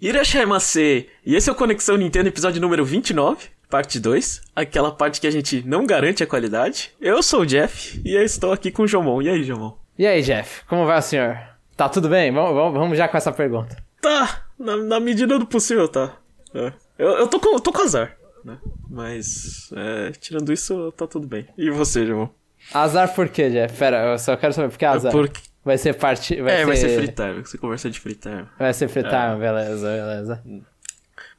[0.00, 1.08] Irashaimase!
[1.24, 4.42] E esse é o Conexão Nintendo, episódio número 29, parte 2.
[4.54, 6.92] Aquela parte que a gente não garante a qualidade.
[7.00, 9.22] Eu sou o Jeff e eu estou aqui com o Jomon.
[9.22, 9.74] E aí, Jomon?
[9.98, 11.38] E aí, Jeff, como vai o senhor?
[11.74, 12.30] Tá tudo bem?
[12.30, 13.74] Vamos, já com essa pergunta.
[14.02, 16.14] Tá, na, na medida do possível, tá.
[16.54, 16.74] É.
[16.98, 18.58] Eu, eu tô, com, tô com azar, né?
[18.90, 21.48] Mas, é, tirando isso, tá tudo bem.
[21.56, 22.28] E você, Jomon?
[22.74, 23.78] Azar por quê, Jeff?
[23.78, 25.10] Pera, eu só quero saber por que azar.
[25.10, 25.40] Porque...
[25.66, 26.40] Vai ser parte.
[26.40, 26.64] Vai é, ser...
[26.64, 27.44] vai ser free time.
[27.44, 28.46] Você conversa de free time.
[28.56, 29.36] Vai ser free time, é.
[29.36, 30.42] beleza, beleza.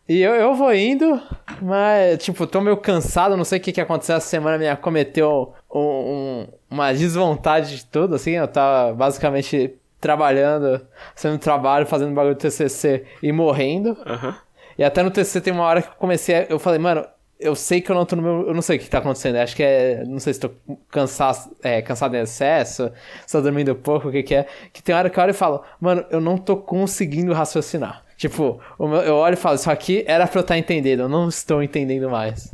[0.09, 1.21] E eu, eu vou indo,
[1.61, 5.53] mas, tipo, tô meio cansado, não sei o que, que aconteceu essa semana, me acometeu
[5.73, 10.85] um, um, uma desvontade de tudo, assim, eu tava basicamente trabalhando,
[11.15, 13.91] fazendo trabalho, fazendo bagulho do TCC e morrendo.
[13.91, 14.33] Uhum.
[14.77, 17.05] E até no TCC tem uma hora que eu comecei, a, eu falei, mano,
[17.39, 18.47] eu sei que eu não tô no meu.
[18.47, 19.35] Eu não sei o que tá acontecendo.
[19.37, 20.03] Acho que é.
[20.05, 20.49] Não sei se tô
[20.89, 22.91] cansado, é, cansado em excesso,
[23.31, 24.47] tô dormindo pouco, o que que é.
[24.73, 28.03] Que tem hora que eu olho e falo, mano, eu não tô conseguindo raciocinar.
[28.17, 31.29] Tipo, eu olho e falo, isso aqui era pra eu estar tá entendendo, eu não
[31.29, 32.51] estou entendendo mais.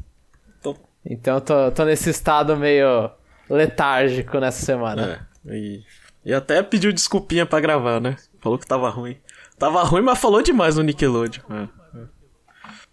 [0.61, 0.75] Tô.
[1.05, 3.09] Então eu tô, tô nesse estado meio
[3.49, 5.25] letárgico nessa semana.
[5.47, 5.83] É, e,
[6.25, 8.17] e até pediu desculpinha pra gravar, né?
[8.41, 9.15] Falou que tava ruim.
[9.57, 11.43] Tava ruim, mas falou demais no Nickelodeon.
[11.49, 11.82] É.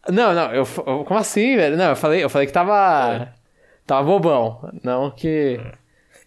[0.09, 0.65] Não, não, eu.
[1.05, 1.77] Como assim, velho?
[1.77, 3.15] Não, eu falei, eu falei que tava.
[3.15, 3.41] É.
[3.87, 4.71] Tava bobão.
[4.83, 5.61] Não que.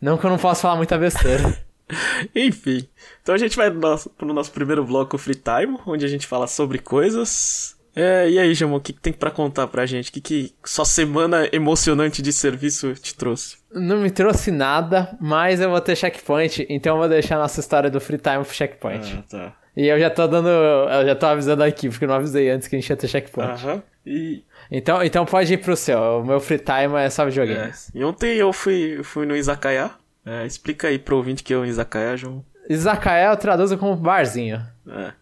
[0.01, 1.57] Não que eu não posso falar muita besteira.
[2.35, 2.87] Enfim.
[3.21, 6.27] Então a gente vai pro nosso, pro nosso primeiro bloco Free Time, onde a gente
[6.27, 7.77] fala sobre coisas.
[7.95, 10.09] É, e aí, Jamon, o que, que tem para contar pra gente?
[10.09, 13.57] O que, que sua semana emocionante de serviço te trouxe?
[13.71, 17.59] Não me trouxe nada, mas eu vou ter checkpoint, então eu vou deixar a nossa
[17.59, 19.19] história do Free Time pro checkpoint.
[19.19, 19.55] Ah, tá.
[19.75, 20.47] E eu já tô dando.
[20.47, 23.07] Eu já tô avisando aqui, porque eu não avisei antes que a gente ia ter
[23.07, 23.51] checkpoint.
[23.51, 23.83] Aham.
[24.05, 24.43] E...
[24.69, 25.99] Então, então pode ir pro seu.
[26.19, 27.89] O meu free time é só videogames.
[27.93, 27.99] É.
[27.99, 29.91] E ontem eu fui, fui no Izakaya.
[30.25, 32.45] É, explica aí pro ouvinte que é o Izakaya, João.
[32.69, 34.65] Izakaya eu traduzo como barzinho.
[34.87, 35.13] É.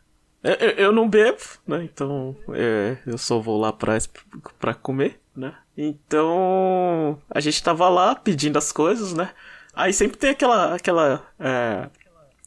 [0.43, 1.83] Eu, eu não bebo, né?
[1.83, 3.97] Então é, eu só vou lá pra,
[4.59, 5.53] pra comer, né?
[5.77, 9.29] Então a gente tava lá pedindo as coisas, né?
[9.73, 11.87] Aí sempre tem aquela, aquela é,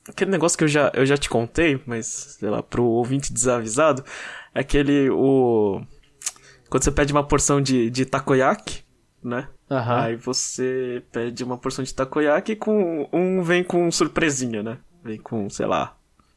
[0.08, 4.04] Aquele negócio que eu já, eu já te contei, mas, sei lá, pro ouvinte desavisado,
[4.54, 5.80] é aquele, o...
[6.68, 8.84] Quando você pede uma porção de, de takoyaki,
[9.22, 9.48] né?
[9.70, 9.78] Uhum.
[9.78, 14.78] Aí você pede uma porção de takoyaki com um vem com surpresinha, né?
[15.02, 15.96] Vem com, sei lá,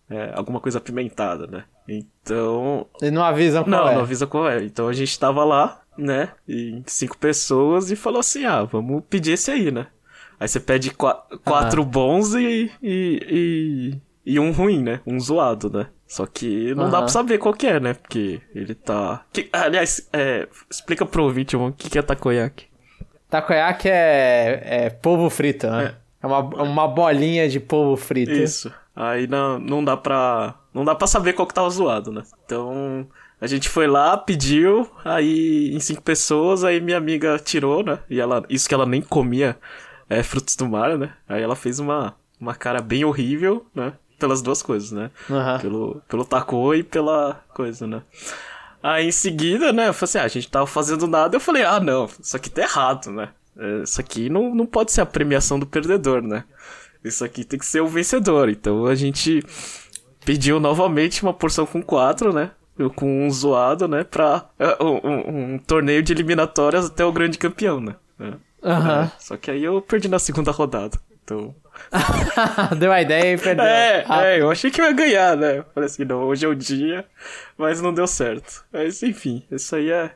[0.10, 1.66] é, alguma coisa apimentada, né?
[1.88, 2.88] Então.
[3.02, 3.96] E não avisam qual não, é.
[3.96, 4.64] Não, avisa qual é.
[4.64, 6.32] Então a gente tava lá, né?
[6.48, 9.88] Em cinco pessoas e falou assim: ah, vamos pedir esse aí, né?
[10.40, 11.08] Aí você pede qu
[11.44, 11.86] quatro ah.
[11.86, 15.02] bons e, e, e, e, um ruim, né?
[15.06, 15.88] Um zoado, né?
[16.08, 17.94] Só que não dá pra saber qual que é, né?
[17.96, 19.26] Porque ele tá.
[19.34, 22.68] Que, aliás, é, explica pro ouvinte o que, que é takoyaki.
[23.30, 25.96] Takoyaki é, é polvo frito, né?
[26.22, 26.26] É.
[26.26, 28.32] é uma, uma bolinha de polvo frito.
[28.32, 28.72] Isso.
[28.96, 30.56] Aí não, não dá pra.
[30.74, 32.24] Não dá pra saber qual que tava zoado, né?
[32.46, 33.08] Então.
[33.40, 38.00] A gente foi lá, pediu, aí em cinco pessoas, aí minha amiga tirou, né?
[38.10, 38.44] E ela.
[38.50, 39.56] Isso que ela nem comia
[40.10, 41.14] é, frutos do mar, né?
[41.28, 43.94] Aí ela fez uma, uma cara bem horrível, né?
[44.20, 45.12] Pelas duas coisas, né?
[45.30, 45.60] Uhum.
[45.60, 48.02] Pelo, pelo taco e pela coisa, né?
[48.82, 49.90] Aí em seguida, né?
[49.90, 51.36] Eu falei assim, ah, a gente tava fazendo nada.
[51.36, 53.30] Eu falei, ah, não, isso aqui tá errado, né?
[53.58, 56.44] É, isso aqui não, não pode ser a premiação do perdedor, né?
[57.04, 58.50] Isso aqui tem que ser o vencedor.
[58.50, 59.44] Então a gente
[60.26, 62.52] pediu novamente uma porção com quatro, né?
[62.96, 64.04] Com um zoado, né?
[64.04, 67.96] Pra uh, um, um, um torneio de eliminatórias até o grande campeão, né?
[68.64, 69.12] É.
[69.20, 71.00] Só que aí eu perdi na segunda rodada.
[71.24, 71.54] Então.
[72.80, 73.66] Deu a ideia e perdeu.
[73.66, 74.26] É, ah.
[74.26, 75.64] é, eu achei que eu ia ganhar, né?
[75.74, 77.06] Falei assim, não, hoje é o dia,
[77.58, 78.66] mas não deu certo.
[78.72, 80.12] Mas enfim, isso aí é,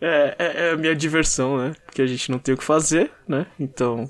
[0.00, 1.74] é, é, é a minha diversão, né?
[1.84, 3.46] Porque a gente não tem o que fazer, né?
[3.58, 4.08] Então,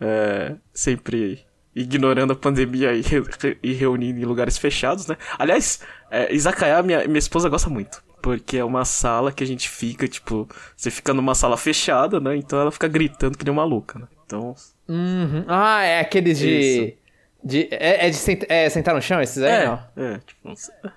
[0.00, 3.22] é, sempre ignorando a pandemia e, re,
[3.62, 5.16] e reunindo em lugares fechados, né?
[5.38, 5.80] Aliás,
[6.10, 8.02] é, Izakaya, minha, minha esposa gosta muito.
[8.20, 12.36] Porque é uma sala que a gente fica, tipo, você fica numa sala fechada, né?
[12.36, 14.06] Então ela fica gritando que nem maluca, né?
[14.26, 14.54] Então.
[14.88, 15.44] Uhum.
[15.46, 16.96] Ah, é aqueles de.
[17.42, 19.80] De, é, é de sent, é, sentar no chão esses aí, é, não?
[19.96, 20.54] É, tipo...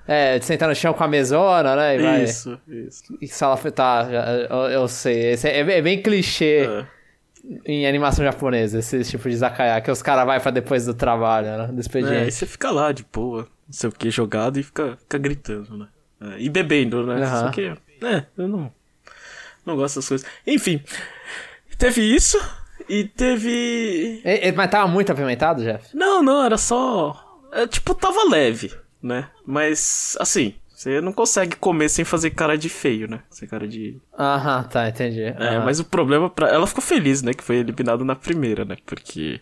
[0.08, 1.96] É, de sentar no chão com a mesona, né?
[1.96, 2.24] E vai...
[2.24, 3.04] Isso, isso.
[3.22, 3.56] E sala...
[3.72, 4.08] Tá,
[4.50, 5.34] eu, eu sei.
[5.34, 6.86] Esse é, é, bem clichê é.
[7.64, 11.58] em animação japonesa, esse tipo de zakaya, que os caras vão pra depois do trabalho,
[11.58, 11.68] né?
[11.68, 12.16] Do expediente.
[12.16, 15.20] É, aí você fica lá de boa, não sei o que, jogado e fica, fica
[15.20, 15.88] gritando, né?
[16.38, 17.16] E bebendo, né?
[17.16, 17.40] Uhum.
[17.40, 18.72] Só que, é, eu não,
[19.66, 20.28] não gosto dessas coisas.
[20.46, 20.82] Enfim,
[21.78, 22.40] teve isso
[22.88, 24.22] e teve...
[24.24, 25.96] E, e, mas tava muito apimentado, Jeff?
[25.96, 27.40] Não, não, era só...
[27.52, 28.72] É, tipo, tava leve,
[29.02, 29.28] né?
[29.46, 33.20] Mas, assim, você não consegue comer sem fazer cara de feio, né?
[33.30, 34.00] Sem cara de.
[34.18, 35.22] Aham, tá, entendi.
[35.22, 36.48] É, mas o problema pra.
[36.50, 37.36] Ela ficou feliz, né?
[37.36, 38.78] Que foi eliminada na primeira, né?
[38.84, 39.40] Porque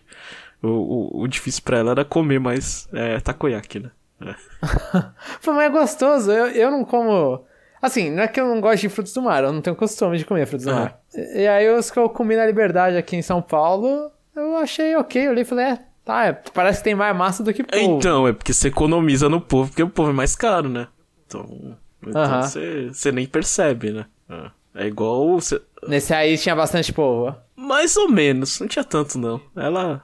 [0.62, 3.90] o, o, o difícil pra ela era comer mais é, takoyaki, né?
[5.46, 6.30] Mas é gostoso.
[6.30, 7.44] Eu, eu não como.
[7.80, 10.18] Assim, não é que eu não gosto de frutos do mar, eu não tenho costume
[10.18, 10.80] de comer frutos do Aham.
[10.80, 11.00] mar.
[11.14, 14.94] E, e aí, os que eu comi na Liberdade aqui em São Paulo, eu achei
[14.96, 15.26] ok.
[15.26, 17.96] Eu olhei e falei, é, tá, é, parece que tem mais massa do que polvo.
[17.98, 20.88] Então, é porque você economiza no povo, porque o povo é mais caro, né?
[21.26, 21.76] Então,
[22.06, 22.42] então Aham.
[22.42, 24.04] você, você nem percebe, né?
[24.28, 24.50] É.
[24.82, 25.40] É igual.
[25.40, 27.34] você- Nesse aí tinha bastante polvo.
[27.56, 29.40] Mais ou menos, não tinha tanto não.
[29.56, 30.02] Ela.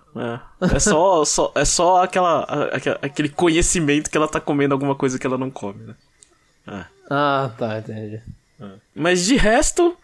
[0.63, 4.75] É, é só, só, é só aquela, a- aque- aquele conhecimento que ela tá comendo
[4.75, 5.95] alguma coisa que ela não come, né?
[6.69, 6.85] É.
[7.11, 8.21] Ah, tá, entendi.
[8.95, 9.97] Mas de resto,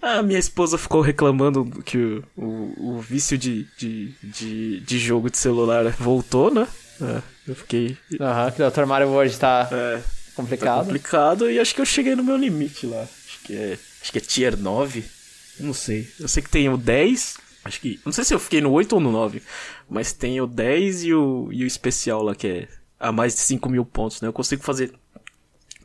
[0.00, 5.30] a minha esposa ficou reclamando que o, o, o vício de, de, de, de jogo
[5.30, 6.66] de celular voltou, né?
[7.00, 7.96] É, eu fiquei.
[8.20, 8.84] Aham, que o Dr.
[8.86, 10.02] Mario World tá É, tá
[10.34, 10.84] complicado.
[10.84, 13.02] complicado e acho que eu cheguei no meu limite lá.
[13.02, 15.04] Acho que é, acho que é tier 9.
[15.60, 16.08] Não sei.
[16.18, 17.36] Eu sei que tem o 10.
[17.64, 18.00] Acho que.
[18.04, 19.40] Não sei se eu fiquei no 8 ou no 9.
[19.88, 22.68] Mas tem o 10 e o, e o especial lá, que é
[22.98, 24.28] a mais de 5 mil pontos, né?
[24.28, 24.92] Eu consigo fazer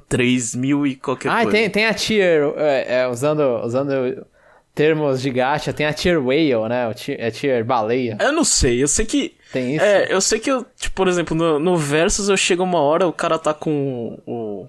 [0.07, 1.51] 3 mil e qualquer Ah, coisa.
[1.51, 4.25] tem, tem a tier, é, é, usando, usando
[4.73, 6.87] termos de gacha, tem a tier whale, né?
[6.87, 8.17] O tier, é tier baleia.
[8.21, 9.35] Eu não sei, eu sei que.
[9.51, 9.83] Tem isso?
[9.83, 13.07] É, eu sei que eu, tipo, por exemplo, no, no Versus eu chego uma hora,
[13.07, 14.67] o cara tá com o.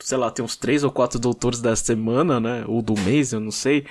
[0.00, 2.64] Sei lá, tem uns três ou quatro doutores da semana, né?
[2.66, 3.84] Ou do mês, eu não sei.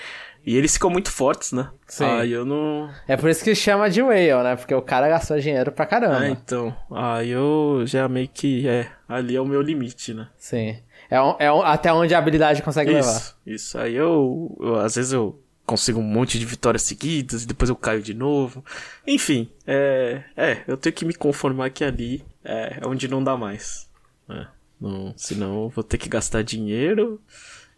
[0.46, 1.70] E eles ficam muito fortes, né?
[1.88, 2.06] Sim.
[2.06, 2.90] Aí eu não.
[3.08, 4.56] É por isso que chama de whale, né?
[4.56, 6.20] Porque o cara gastou dinheiro pra caramba.
[6.20, 6.76] Ah, então.
[6.92, 8.68] Aí eu já meio que.
[8.68, 10.28] É, ali é o meu limite, né?
[10.38, 10.78] Sim.
[11.10, 13.12] É, um- é um- até onde a habilidade consegue levar.
[13.18, 13.78] Isso, isso.
[13.78, 17.76] Aí eu, eu- Às vezes eu consigo um monte de vitórias seguidas e depois eu
[17.76, 18.64] caio de novo.
[19.06, 20.24] Enfim, é.
[20.38, 23.88] É, eu tenho que me conformar que ali é, é onde não dá mais.
[24.28, 24.48] né?
[24.80, 27.22] Não, senão eu vou ter que gastar dinheiro.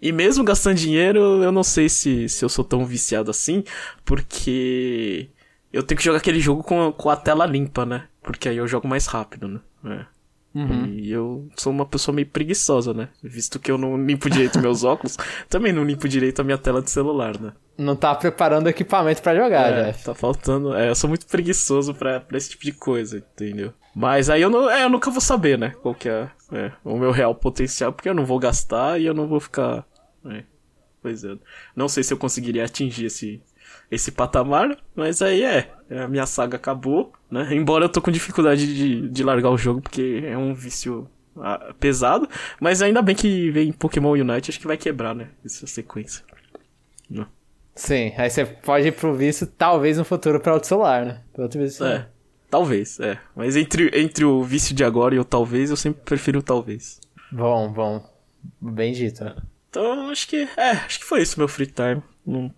[0.02, 3.64] E mesmo gastando dinheiro, eu não sei se, se eu sou tão viciado assim,
[4.04, 5.30] porque
[5.72, 8.08] eu tenho que jogar aquele jogo com, com a tela limpa, né?
[8.22, 9.60] Porque aí eu jogo mais rápido, né?
[9.86, 10.21] É.
[10.54, 10.86] Uhum.
[10.88, 13.10] E eu sou uma pessoa meio preguiçosa, né?
[13.24, 15.18] Visto que eu não limpo direito meus óculos,
[15.48, 17.54] também não limpo direito a minha tela de celular, né?
[17.78, 20.04] Não tá preparando equipamento pra jogar, É, Jeff.
[20.04, 20.76] tá faltando.
[20.76, 23.74] É, eu sou muito preguiçoso pra, pra esse tipo de coisa, entendeu?
[23.96, 25.74] Mas aí eu, não, é, eu nunca vou saber, né?
[25.82, 29.14] Qual que é, é, o meu real potencial, porque eu não vou gastar e eu
[29.14, 29.86] não vou ficar.
[30.26, 30.44] É,
[31.02, 31.36] pois é.
[31.76, 33.42] Não sei se eu conseguiria atingir esse,
[33.90, 35.72] esse patamar, mas aí é.
[35.92, 37.54] É, A minha saga acabou, né?
[37.54, 41.06] Embora eu tô com dificuldade de, de largar o jogo, porque é um vício
[41.36, 42.30] ah, pesado.
[42.62, 45.28] Mas ainda bem que vem Pokémon Unite, acho que vai quebrar, né?
[45.44, 46.24] Essa sequência.
[47.10, 47.28] Não.
[47.76, 51.22] Sim, aí você pode ir pro vício, talvez no futuro, pra outro celular, né?
[51.34, 51.86] Pra outro vício.
[51.86, 52.08] É,
[52.50, 53.20] talvez, é.
[53.36, 57.02] Mas entre, entre o vício de agora e o talvez, eu sempre prefiro o talvez.
[57.30, 58.10] Bom, bom.
[58.62, 59.26] Bem dito.
[59.70, 62.02] Então, acho que, é, acho que foi isso meu free time.
[62.26, 62.54] Não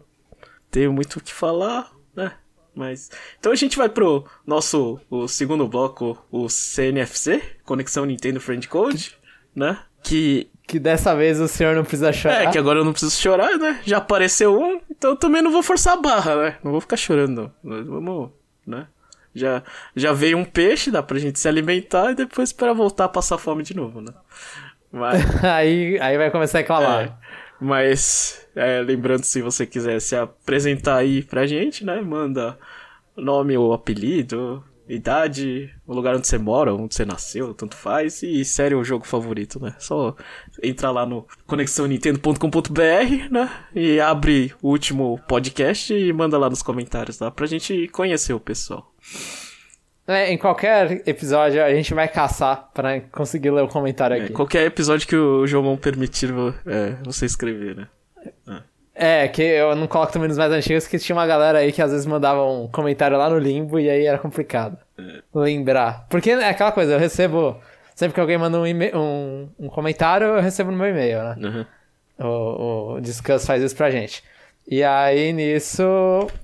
[0.70, 2.32] tenho muito o que falar, né?
[2.76, 8.68] Mas, então a gente vai pro nosso o segundo bloco, o CNFC, Conexão Nintendo Friend
[8.68, 9.16] Code,
[9.56, 9.80] né?
[10.02, 12.44] Que, Que dessa vez o senhor não precisa chorar.
[12.44, 13.80] é, que agora eu não preciso chorar, né?
[13.86, 16.58] Já apareceu um, então eu também não vou forçar a barra, né?
[16.64, 17.86] Não vou ficar chorando, não.
[17.86, 18.32] Vamos,
[18.66, 18.88] né?
[19.36, 19.64] Já,
[19.96, 23.38] já veio um peixe, dá pra gente se alimentar e depois esperar voltar a passar
[23.38, 24.14] fome de novo, né?
[24.92, 27.02] Mas, aí, aí vai começar a reclamar.
[27.04, 27.12] é,
[27.60, 32.02] mas é, lembrando, se você quiser se apresentar aí pra gente, né?
[32.02, 32.58] Manda
[33.16, 38.44] nome ou apelido, idade, o lugar onde você mora, onde você nasceu, tanto faz, e
[38.44, 39.76] série ou jogo favorito, né?
[39.80, 40.16] Só
[40.62, 43.50] entrar lá no conexãonintendo.com.br, né?
[43.74, 48.40] E abre o último podcast e manda lá nos comentários lá pra gente conhecer o
[48.40, 48.92] pessoal.
[50.08, 54.34] É, em qualquer episódio a gente vai caçar pra conseguir ler o comentário É, aqui.
[54.34, 56.30] qualquer episódio que o João permitir
[56.68, 57.88] é, você escrever, né?
[58.96, 61.82] É, que eu não coloco também nos mais antigos, que tinha uma galera aí que
[61.82, 64.78] às vezes mandava um comentário lá no limbo e aí era complicado
[65.34, 66.06] lembrar.
[66.10, 67.58] Porque é aquela coisa, eu recebo.
[67.96, 71.36] Sempre que alguém manda um, um, um comentário, eu recebo no meu e-mail, né?
[71.40, 71.66] Uhum.
[72.28, 74.24] O, o Discuss faz isso pra gente.
[74.68, 75.82] E aí nisso.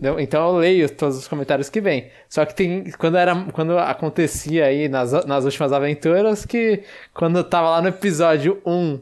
[0.01, 2.09] eu- então eu leio todos os comentários que vem.
[2.27, 2.91] Só que tem.
[2.97, 6.83] Quando, era, quando acontecia aí nas, nas últimas aventuras, que
[7.13, 8.99] quando eu tava lá no episódio 1,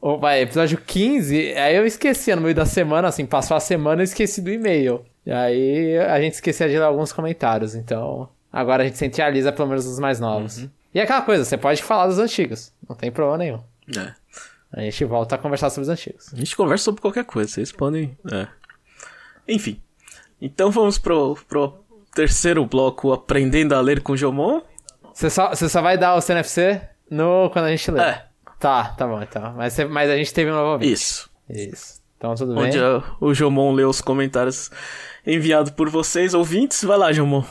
[0.00, 4.02] ou vai, episódio 15, aí eu esquecia no meio da semana, assim, passou a semana
[4.02, 5.04] e esqueci do e-mail.
[5.24, 7.74] E aí a gente esquecia de ler alguns comentários.
[7.74, 10.68] Então agora a gente centraliza pelo menos os mais novos.
[10.94, 13.60] E é aquela coisa, você pode falar dos antigos, não tem problema nenhum.
[13.98, 14.12] É.
[14.76, 16.32] A gente volta a conversar sobre os antigos.
[16.32, 18.16] A gente conversa sobre qualquer coisa, vocês podem.
[18.30, 18.46] É.
[19.48, 19.80] Enfim.
[20.40, 21.82] Então vamos pro, pro
[22.14, 24.60] terceiro bloco, Aprendendo a Ler com Jomon.
[25.14, 28.00] Você só, você só vai dar o CNFC no, quando a gente lê.
[28.02, 28.26] É,
[28.58, 29.52] Tá, tá bom então.
[29.54, 30.92] Mas, mas a gente teve um novo ouvinte.
[30.92, 31.30] isso.
[31.48, 32.02] Isso.
[32.18, 32.64] Então tudo bem.
[32.64, 34.70] Onde a- o Jomon lê os comentários
[35.26, 36.82] enviados por vocês, ouvintes.
[36.84, 37.44] Vai lá, Jomon.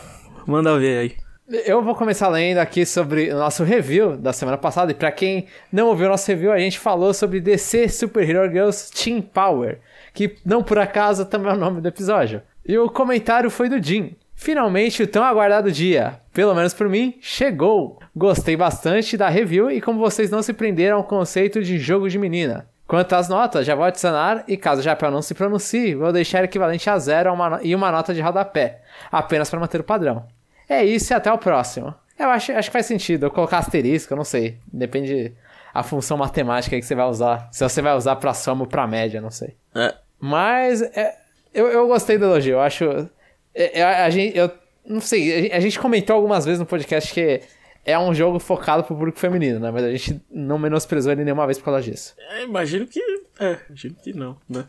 [0.48, 1.18] Manda ver aí.
[1.48, 4.92] Eu vou começar lendo aqui sobre o nosso review da semana passada.
[4.92, 8.52] E pra quem não ouviu o nosso review, a gente falou sobre DC Super Hero
[8.52, 9.80] Girls Team Power,
[10.12, 12.42] que não por acaso também é o nome do episódio.
[12.68, 14.16] E o comentário foi do Jim.
[14.34, 18.00] Finalmente o tão aguardado dia, pelo menos por mim, chegou.
[18.16, 22.18] Gostei bastante da review e como vocês não se prenderam ao conceito de jogo de
[22.18, 22.68] menina.
[22.88, 26.44] Quanto às notas, já vou adicionar e caso o Japão não se pronuncie, vou deixar
[26.44, 30.26] equivalente a zero e uma nota de rodapé, apenas para manter o padrão.
[30.68, 31.94] É isso e até o próximo.
[32.18, 34.58] Eu acho, acho que faz sentido eu colocar asterisco, eu não sei.
[34.72, 35.34] Depende
[35.74, 37.50] a função matemática que você vai usar.
[37.52, 39.56] Se você vai usar pra soma ou pra média, não sei.
[39.76, 39.94] É.
[40.20, 41.18] Mas é,
[41.54, 42.54] eu, eu gostei do elogio.
[42.54, 42.86] Eu acho.
[43.54, 44.50] é, é, a, gente, eu
[44.86, 47.42] não sei, a gente comentou algumas vezes no podcast que
[47.84, 49.70] é um jogo focado pro público feminino, né?
[49.70, 52.16] Mas a gente não menosprezou ele nenhuma vez por causa disso.
[52.18, 53.00] É, imagino que.
[53.40, 54.66] É, imagino que não, né?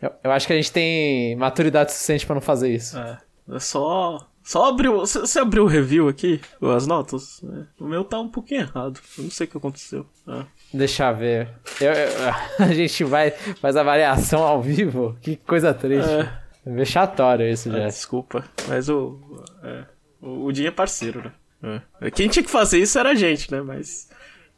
[0.00, 2.98] Eu, eu acho que a gente tem maturidade suficiente pra não fazer isso.
[2.98, 3.18] É.
[3.54, 4.28] É só.
[4.46, 5.00] Só abriu.
[5.00, 6.40] Você abriu o review aqui?
[6.74, 7.42] As notas?
[7.42, 9.00] É, O meu tá um pouquinho errado.
[9.18, 10.06] Eu não sei o que aconteceu.
[10.28, 10.44] É.
[10.72, 11.48] Deixa eu ver.
[11.80, 12.34] Eu- eu-
[12.64, 15.16] a gente vai faz a variação ao vivo.
[15.20, 16.08] Que coisa triste.
[16.08, 16.46] É.
[16.64, 17.86] Vexatório isso, É, já.
[17.86, 18.44] desculpa.
[18.68, 19.20] Mas o.
[19.64, 19.84] É,
[20.20, 21.22] o, o Dinho é parceiro,
[21.62, 21.82] né?
[22.00, 22.10] É.
[22.10, 23.60] Quem tinha que fazer isso era a gente, né?
[23.60, 24.08] Mas.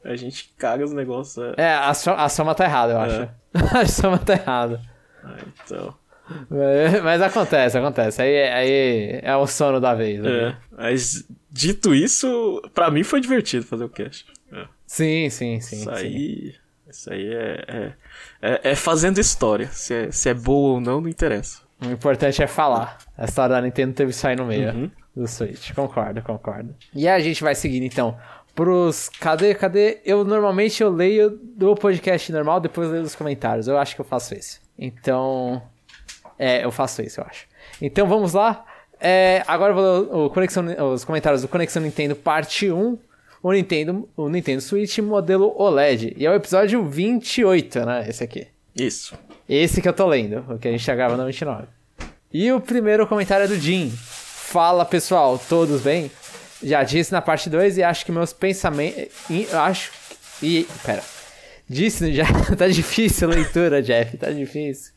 [0.04, 1.38] A gente caga os negócios.
[1.56, 1.62] É.
[1.62, 3.28] É, a, so- a soma tá errada, eu acho.
[3.76, 4.80] a soma tá errada.
[5.24, 5.94] Ah, então.
[6.50, 8.22] É, Mas acontece, acontece.
[8.22, 10.20] Aí, aí é o sono da vez.
[10.22, 10.30] né?
[10.30, 10.56] É.
[10.76, 14.26] Mas dito isso, pra mim foi divertido fazer o cast.
[14.52, 14.64] É.
[14.86, 15.76] Sim, sim, sim.
[15.76, 15.90] Isso sim.
[15.90, 16.54] aí.
[16.90, 17.92] Isso aí é, é,
[18.40, 19.68] é, é fazendo história.
[19.68, 21.60] Se é, se é boa ou não, não interessa.
[21.84, 22.98] O importante é falar.
[23.16, 24.90] A história da Nintendo teve aí no meio Uhum.
[25.14, 25.72] do Switch.
[25.74, 26.74] Concordo, concordo.
[26.94, 28.16] E a gente vai seguindo então
[28.54, 29.08] pros.
[29.20, 30.00] Cadê, cadê?
[30.04, 33.68] Eu normalmente eu leio do podcast normal, depois leio dos comentários.
[33.68, 34.60] Eu acho que eu faço isso.
[34.78, 35.62] Então.
[36.38, 37.46] É, eu faço isso, eu acho.
[37.80, 38.64] Então vamos lá.
[39.00, 42.98] É, agora eu vou ler o Conexão, os comentários do Conexão Nintendo Parte 1.
[43.40, 46.12] O Nintendo, o Nintendo Switch modelo OLED.
[46.16, 48.06] E é o episódio 28, né?
[48.08, 48.48] Esse aqui.
[48.74, 49.16] Isso.
[49.48, 51.66] Esse que eu tô lendo, o que a gente já grava no 29.
[52.32, 53.90] E o primeiro comentário é do Jim.
[53.90, 56.10] Fala pessoal, todos bem?
[56.62, 59.08] Já disse na parte 2 e acho que meus pensamentos.
[59.54, 59.92] Acho.
[60.42, 60.66] E.
[60.84, 61.17] Pera.
[61.68, 62.24] Disse já.
[62.56, 64.92] tá difícil a leitura, Jeff, tá difícil.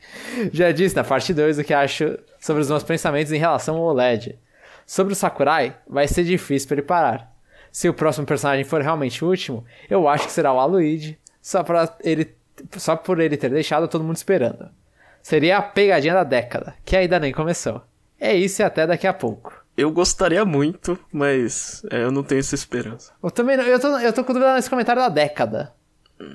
[0.54, 3.84] Já disse na parte 2 o que acho sobre os meus pensamentos em relação ao
[3.84, 4.40] OLED.
[4.86, 7.32] Sobre o Sakurai, vai ser difícil pra ele parar.
[7.72, 11.64] Se o próximo personagem for realmente o último, eu acho que será o Aluigi, só,
[11.64, 12.36] pra ele,
[12.78, 14.70] só por ele ter deixado todo mundo esperando.
[15.24, 17.82] Seria a pegadinha da década, que ainda nem começou.
[18.20, 19.64] É isso e até daqui a pouco.
[19.78, 23.14] Eu gostaria muito, mas é, eu não tenho essa esperança.
[23.24, 25.74] Eu também não, eu tô, eu tô com dúvida nesse comentário da década.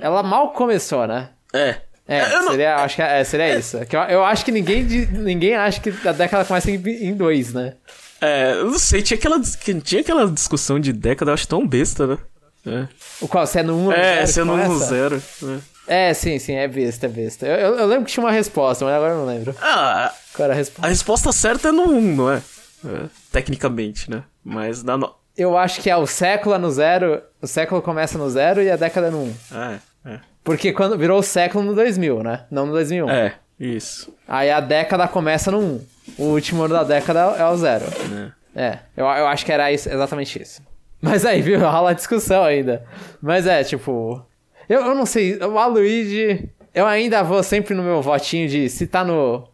[0.01, 1.31] Ela mal começou, né?
[1.53, 1.77] É.
[2.09, 3.85] É, Eu não- seria, acho que, é, seria isso.
[3.87, 7.53] Que eu, eu acho que ninguém, ninguém acha que a década começa em, em dois,
[7.53, 7.75] né?
[8.21, 9.41] É, eu não sei, tinha aquela,
[9.83, 12.19] tinha aquela discussão de década, eu acho tão besta, né?
[12.65, 12.87] É,
[13.21, 13.47] O qual?
[13.47, 14.85] Se é no 1 ou no é 0 sendo que um começa?
[14.87, 15.23] zero.
[15.43, 15.61] né?
[15.89, 17.47] É, sim, sim, é besta, é besta.
[17.47, 19.55] Eu, eu- eu lembro que tinha uma resposta, mas agora eu não lembro.
[19.61, 20.87] Ah, Qual era a resposta?
[20.87, 22.37] a resposta certa é no 1, não é?
[22.85, 24.23] É, Tecnicamente, né?
[24.45, 25.15] Mas na no...
[25.37, 28.71] Eu acho que é o século é no zero, o século começa no zero e
[28.71, 29.35] a década é no 1.
[29.53, 29.79] É,
[30.13, 30.21] é.
[30.43, 32.45] Porque quando virou o século no 2000, né?
[32.51, 33.11] Não no 2001.
[33.11, 34.15] É, isso.
[34.27, 35.87] Aí a década começa no 1.
[36.19, 37.85] O último ano da década é o zero.
[38.09, 38.33] né?
[38.55, 40.63] É, eu, eu acho que era isso, exatamente isso.
[41.03, 41.61] Mas aí, viu?
[41.69, 42.85] Rola a discussão ainda.
[43.21, 44.25] Mas é, tipo.
[44.69, 46.49] Eu, eu não sei, o Aluigi.
[46.75, 49.47] Eu ainda vou sempre no meu votinho de se tá no.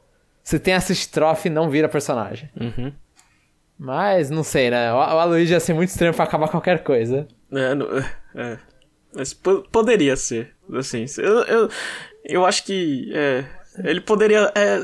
[0.44, 2.48] Se tem essa estrofe, não vira personagem.
[2.60, 2.92] Uhum.
[3.84, 4.92] Mas não sei, né?
[4.92, 7.26] O, o Aluigi ia ser muito estranho pra acabar qualquer coisa.
[7.50, 7.88] É, no-
[8.34, 8.58] é.
[9.14, 11.04] Mas po- poderia ser, assim.
[11.18, 11.68] Eu, eu,
[12.24, 13.44] eu acho que é,
[13.84, 14.80] ele poderia é,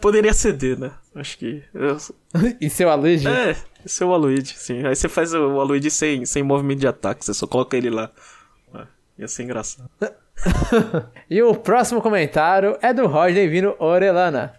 [0.00, 0.90] poderia ceder, né?
[1.14, 1.96] Acho que eu-
[2.60, 3.28] e seu Aluigi?
[3.28, 4.84] é, esse é o Aluigi, sim.
[4.86, 8.10] Aí você faz o Aluigi sem, sem movimento de ataque, você só coloca ele lá.
[8.74, 8.86] Ah,
[9.18, 9.88] ia ser engraçado.
[11.30, 14.54] E o próximo comentário é do Rodney Vino Orelana.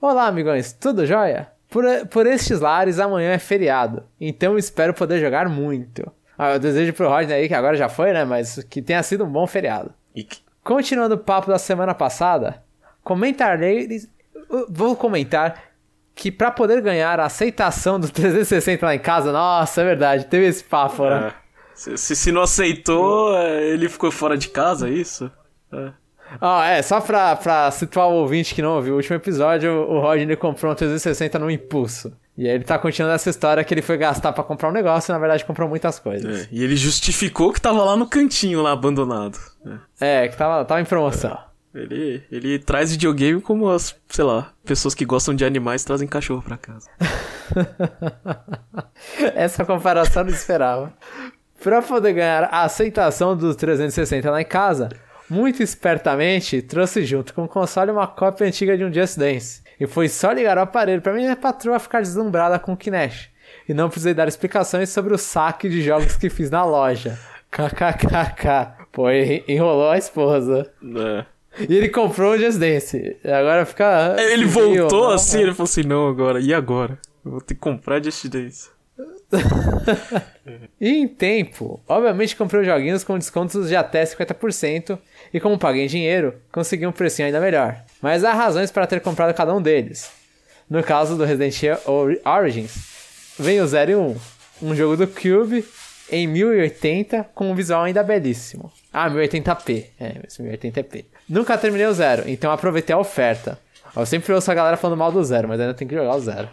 [0.00, 1.50] Olá, amigões, tudo jóia?
[1.72, 6.10] Por, por estes lares, amanhã é feriado, então espero poder jogar muito.
[6.36, 8.24] Ah, eu desejo pro Rodney aí, que agora já foi, né?
[8.24, 9.92] Mas que tenha sido um bom feriado.
[10.14, 12.62] E que- Continuando o papo da semana passada,
[13.02, 13.88] comentarei.
[14.68, 15.60] Vou comentar
[16.14, 20.46] que pra poder ganhar a aceitação do 360 lá em casa, nossa, é verdade, teve
[20.46, 21.28] esse papo, né?
[21.28, 21.32] é,
[21.74, 25.30] se, se, se não aceitou, é, ele ficou fora de casa, é isso?
[25.72, 25.90] É.
[26.40, 30.00] Ah, é, só pra, pra situar o ouvinte que não ouviu o último episódio, o
[30.00, 32.12] Rodney comprou um 360 no impulso.
[32.36, 35.10] E aí ele tá continuando essa história que ele foi gastar pra comprar um negócio
[35.10, 36.44] e na verdade comprou muitas coisas.
[36.44, 39.38] É, E ele justificou que tava lá no cantinho, lá abandonado.
[40.00, 40.24] É.
[40.24, 41.38] É, que tava, tava em promoção.
[41.74, 46.42] Ele, ele traz videogame como as, sei lá, pessoas que gostam de animais trazem cachorro
[46.42, 46.88] pra casa.
[49.34, 50.92] Essa comparação não esperava.
[51.62, 54.88] Para poder ganhar a aceitação do 360 lá em casa,
[55.32, 59.62] muito espertamente trouxe junto com o console uma cópia antiga de um Just Dance.
[59.80, 63.32] E foi só ligar o aparelho para minha patroa ficar deslumbrada com o Kinect.
[63.66, 67.18] E não precisei dar explicações sobre o saque de jogos que fiz na loja.
[67.50, 68.86] KKKK.
[68.92, 70.70] Pô, enrolou a esposa.
[70.82, 71.24] É.
[71.68, 73.16] E ele comprou o Just Dance.
[73.24, 74.16] Agora fica.
[74.18, 76.98] Ele voltou assim, ele falou assim: não, agora, e agora?
[77.24, 78.70] Eu vou ter que comprar Just Dance.
[80.80, 84.98] e em tempo, obviamente comprei os joguinhos com descontos de até 50%,
[85.32, 87.76] e como paguei em dinheiro, consegui um precinho ainda melhor.
[88.00, 90.10] Mas há razões para ter comprado cada um deles.
[90.68, 92.74] No caso do Resident Evil Origins,
[93.38, 94.16] vem o 0 e 1,
[94.62, 95.64] um jogo do Cube
[96.10, 98.70] em 1080 com um visual ainda belíssimo.
[98.92, 99.86] Ah, 1080p.
[99.98, 101.04] É, 1080p.
[101.28, 103.58] Nunca terminei o zero, então aproveitei a oferta.
[103.96, 106.20] Eu sempre ouço a galera falando mal do zero, mas ainda tem que jogar o
[106.20, 106.48] zero.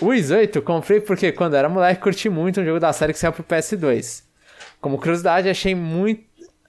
[0.00, 3.18] O Is 8 comprei porque quando era moleque curti muito um jogo da série que
[3.18, 4.22] saiu pro PS2.
[4.80, 6.25] Como curiosidade, achei muito.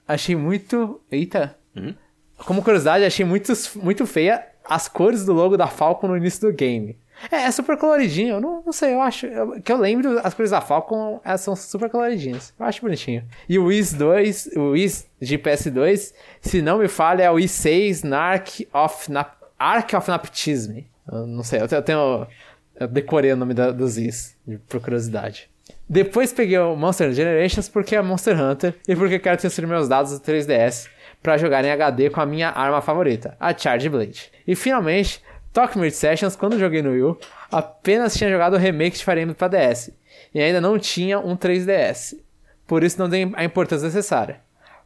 [0.08, 1.00] Achei muito.
[1.12, 1.54] Eita!
[1.76, 1.94] Hum?
[2.38, 6.56] Como curiosidade, achei muito, muito feia as cores do logo da Falcon no início do
[6.56, 6.96] game.
[7.30, 8.34] É, é super coloridinho.
[8.34, 9.26] Eu não, não sei, eu acho.
[9.26, 12.54] Eu, que eu lembro, as cores da Falcon elas são super coloridinhas.
[12.58, 13.24] Eu acho bonitinho.
[13.48, 18.04] E o Wiz 2, o Wiz de PS2, se não me falha, é o i6
[18.04, 20.84] Narc of, Nap, Arc of Naptism.
[21.10, 22.26] Eu não sei, eu tenho.
[22.78, 24.36] Eu decorei o nome da, dos Is,
[24.68, 25.50] por curiosidade.
[25.88, 30.12] Depois peguei o Monster Generations porque é Monster Hunter e porque quero transferir meus dados
[30.12, 30.86] do 3DS
[31.22, 34.30] para jogar em HD com a minha arma favorita, a Charge Blade.
[34.46, 37.18] E finalmente, Talkmate Sessions, quando joguei no Wii U,
[37.50, 39.90] apenas tinha jogado o remake de Fire Emblem para DS
[40.34, 42.18] e ainda não tinha um 3DS.
[42.66, 44.40] Por isso não dei a importância necessária.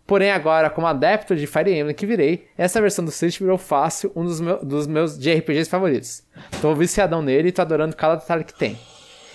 [0.07, 4.13] Porém, agora, como adepto de Fire Emblem que virei, essa versão do Switch virou fácil
[4.15, 6.23] um dos, meu, dos meus JRPGs favoritos.
[6.61, 8.79] Tô viciadão nele e tô adorando cada detalhe que tem.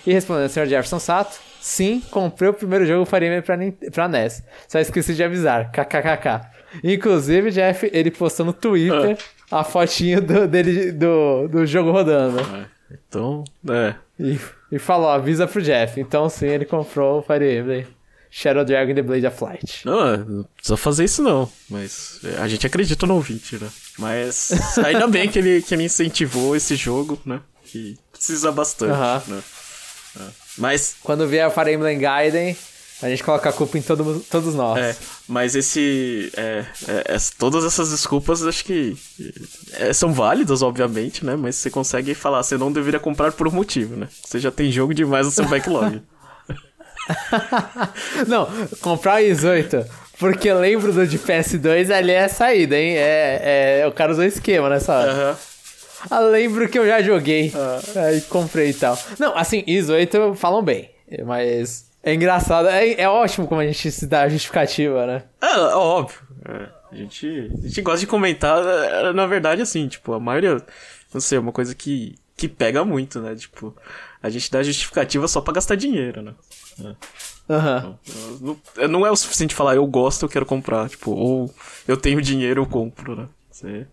[0.06, 0.66] E respondendo ao Sr.
[0.66, 3.56] Jefferson Sato, sim, comprei o primeiro jogo Fire Emblem pra,
[3.90, 4.42] pra NES.
[4.66, 6.40] Só esqueci de avisar, kkkk.
[6.84, 9.16] Inclusive, Jeff, ele postou no Twitter
[9.50, 9.60] ah.
[9.60, 12.40] a fotinho do, dele, do, do jogo rodando.
[12.40, 12.66] É.
[12.90, 13.94] Então, é.
[14.18, 14.38] E,
[14.72, 16.00] e falou, avisa pro Jeff.
[16.00, 17.86] Então, sim, ele comprou o Fire Emblem.
[18.30, 19.86] Shadow Dragon The Blade of Light.
[19.86, 23.68] Não, não precisa fazer isso não, mas é, a gente acredita no ouvinte, né?
[23.98, 27.40] Mas ainda bem que ele, que ele incentivou esse jogo, né?
[27.64, 29.28] Que precisa bastante, uh -huh.
[29.28, 29.42] né?
[30.20, 30.47] É.
[30.58, 30.96] Mas...
[31.02, 32.56] Quando vier o Fire Emblem Gaiden,
[33.00, 34.78] a gente coloca a culpa em todo, todos nós.
[34.78, 34.96] É,
[35.28, 36.32] mas esse.
[36.36, 38.96] É, é, todas essas desculpas acho que
[39.74, 41.36] é, são válidas, obviamente, né?
[41.36, 44.08] Mas você consegue falar, você não deveria comprar por um motivo, né?
[44.24, 46.02] Você já tem jogo demais no seu backlog.
[48.26, 48.48] não,
[48.80, 49.84] comprar o Is 8.
[50.18, 52.96] Porque eu lembro do de PS2 ali é a saída, hein?
[52.96, 55.12] É, é, o cara usou esquema nessa hora.
[55.12, 55.36] Uhum.
[56.10, 57.52] Ah, lembro que eu já joguei.
[57.54, 58.02] Uhum.
[58.02, 58.98] Aí comprei e tal.
[59.18, 60.90] Não, assim, Is 8 falam bem.
[61.26, 65.24] Mas é engraçado, é, é ótimo como a gente se dá a justificativa, né?
[65.42, 66.20] É, é óbvio.
[66.44, 70.62] É, a, gente, a gente gosta de comentar, é, na verdade, assim, tipo, a maioria,
[71.12, 73.34] não sei, é uma coisa que, que pega muito, né?
[73.34, 73.76] Tipo,
[74.22, 76.34] a gente dá justificativa só pra gastar dinheiro, né?
[76.80, 76.94] É.
[77.52, 77.96] Uhum.
[78.40, 81.52] Não, não, não, é o suficiente falar eu gosto, eu quero comprar, tipo, ou
[81.86, 83.28] eu tenho dinheiro, eu compro, né?
[83.50, 83.86] Você...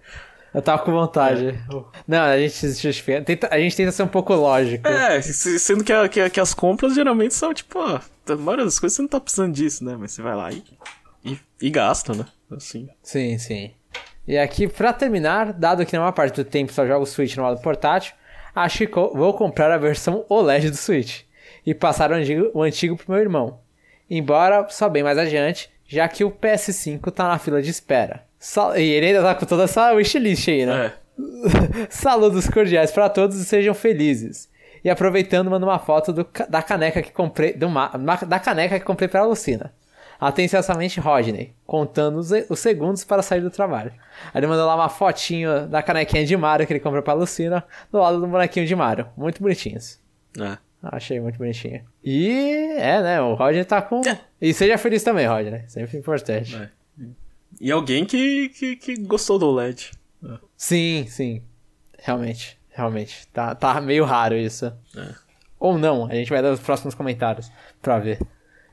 [0.55, 1.49] Eu tava com vontade.
[1.49, 1.83] É.
[2.07, 3.21] Não, a gente se justifica.
[3.21, 4.87] Tenta, a gente tenta ser um pouco lógico.
[4.87, 8.79] É, sendo que, a, que, que, as compras geralmente são tipo, ó, a maioria das
[8.79, 9.97] coisas você não tá precisando disso, né?
[9.99, 10.63] Mas você vai lá e,
[11.25, 12.25] e, e gasta, né?
[12.49, 12.87] Assim.
[13.03, 13.73] Sim, sim.
[14.25, 17.35] E aqui, pra terminar, dado que na maior parte do tempo só jogo o Switch
[17.35, 18.13] no lado portátil,
[18.55, 21.23] acho que vou comprar a versão OLED do Switch
[21.65, 23.59] e passar o antigo, o antigo pro meu irmão.
[24.09, 28.23] Embora só bem mais adiante, já que o PS5 tá na fila de espera.
[28.45, 28.77] Sal...
[28.77, 30.85] E ele ainda tá com toda essa wishlist aí, né?
[30.85, 31.87] É.
[31.89, 34.47] Saludos cordiais para todos e sejam felizes.
[34.83, 37.53] E aproveitando, mando uma foto do, da caneca que comprei.
[37.53, 37.67] Do,
[38.27, 39.73] da caneca que comprei pra Lucina.
[40.19, 43.91] Atenciosamente Rodney, contando os, os, segundos para sair do trabalho.
[44.31, 47.65] Aí ele mandou lá uma fotinho da canequinha de Mario que ele comprou pra Lucina,
[47.91, 49.07] do lado do bonequinho de Mario.
[49.17, 49.99] Muito bonitinhos.
[50.39, 50.55] É.
[50.83, 51.83] Achei muito bonitinho.
[52.03, 53.21] E é, né?
[53.21, 54.01] O Rodney tá com.
[54.07, 54.19] É.
[54.39, 55.63] E seja feliz também, Rodney.
[55.67, 56.55] Sempre importante.
[56.55, 56.84] É.
[57.59, 59.91] E alguém que, que, que gostou do OLED.
[60.57, 61.41] Sim, sim.
[61.99, 63.27] Realmente, realmente.
[63.27, 64.65] Tá, tá meio raro isso.
[64.95, 65.15] É.
[65.59, 68.19] Ou não, a gente vai dar os próximos comentários pra ver.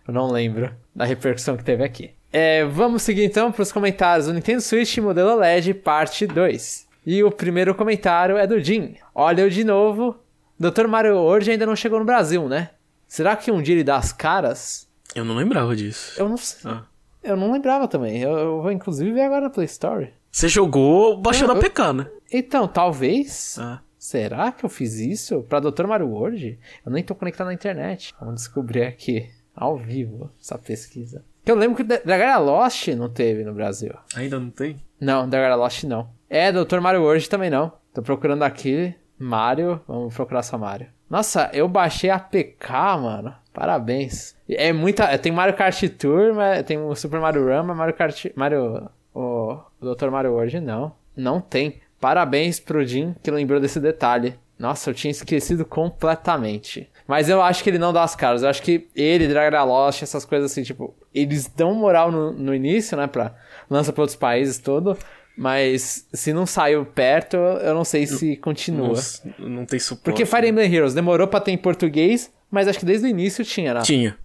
[0.06, 2.10] Eu não lembro da repercussão que teve aqui.
[2.32, 6.88] É, vamos seguir então para os comentários do Nintendo Switch modelo LED parte 2.
[7.04, 8.96] E o primeiro comentário é do Jim.
[9.14, 10.16] Olha eu de novo.
[10.58, 10.86] Dr.
[10.86, 12.70] Mario World ainda não chegou no Brasil, né?
[13.08, 14.88] Será que um dia ele dá as caras?
[15.14, 16.18] Eu não lembrava disso.
[16.18, 16.70] Eu não sei.
[16.70, 16.84] Ah.
[17.22, 18.18] Eu não lembrava também.
[18.18, 20.12] Eu, eu, vou inclusive ver agora na Play Store.
[20.30, 22.10] Você jogou baixando eu, APK, né?
[22.32, 23.58] Então, talvez.
[23.60, 23.80] Ah.
[23.98, 25.42] Será que eu fiz isso?
[25.42, 25.86] Pra Dr.
[25.86, 26.58] Mario World?
[26.84, 28.12] Eu nem tô conectado na internet.
[28.18, 31.24] Vamos descobrir aqui, ao vivo, essa pesquisa.
[31.46, 33.92] Eu lembro que Dragara Lost não teve no Brasil.
[34.16, 34.82] Ainda não tem?
[35.00, 36.10] Não, Dragara Lost não.
[36.28, 36.80] É, Dr.
[36.80, 37.72] Mario World também não.
[37.92, 38.94] Tô procurando aqui.
[39.18, 39.80] Mario.
[39.86, 40.88] Vamos procurar só Mario.
[41.08, 43.34] Nossa, eu baixei a PK, mano.
[43.52, 44.34] Parabéns.
[44.48, 45.16] É muita.
[45.18, 46.34] Tem Mario Kart Tour,
[46.66, 48.26] tem o Super Mario Run, mas Mario Kart.
[48.34, 48.88] Mario.
[49.14, 50.08] O, Dr.
[50.10, 50.94] Mario World não.
[51.16, 51.80] Não tem.
[52.00, 54.34] Parabéns pro Jim que lembrou desse detalhe.
[54.58, 56.88] Nossa, eu tinha esquecido completamente.
[57.06, 58.42] Mas eu acho que ele não dá as caras.
[58.42, 62.54] Eu acho que ele, Dragon Lost, essas coisas assim, tipo, eles dão moral no, no
[62.54, 63.06] início, né?
[63.06, 63.34] Pra
[63.68, 64.96] lança pra outros países todo.
[65.36, 68.94] Mas se não saiu perto, eu não sei se continua.
[69.38, 70.04] Não, não tem suporte.
[70.04, 73.44] Porque Fire Emblem Heroes demorou pra ter em português, mas acho que desde o início
[73.44, 73.80] tinha, né?
[73.80, 74.16] Tinha.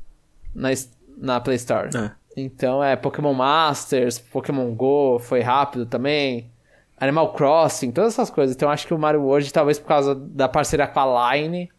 [0.53, 0.69] Na,
[1.17, 1.89] na Play Store.
[1.97, 2.11] É.
[2.35, 6.51] Então é Pokémon Masters, Pokémon Go foi rápido também.
[6.99, 8.55] Animal Crossing, todas essas coisas.
[8.55, 11.69] Então acho que o Mario World, talvez por causa da parceria com a Line,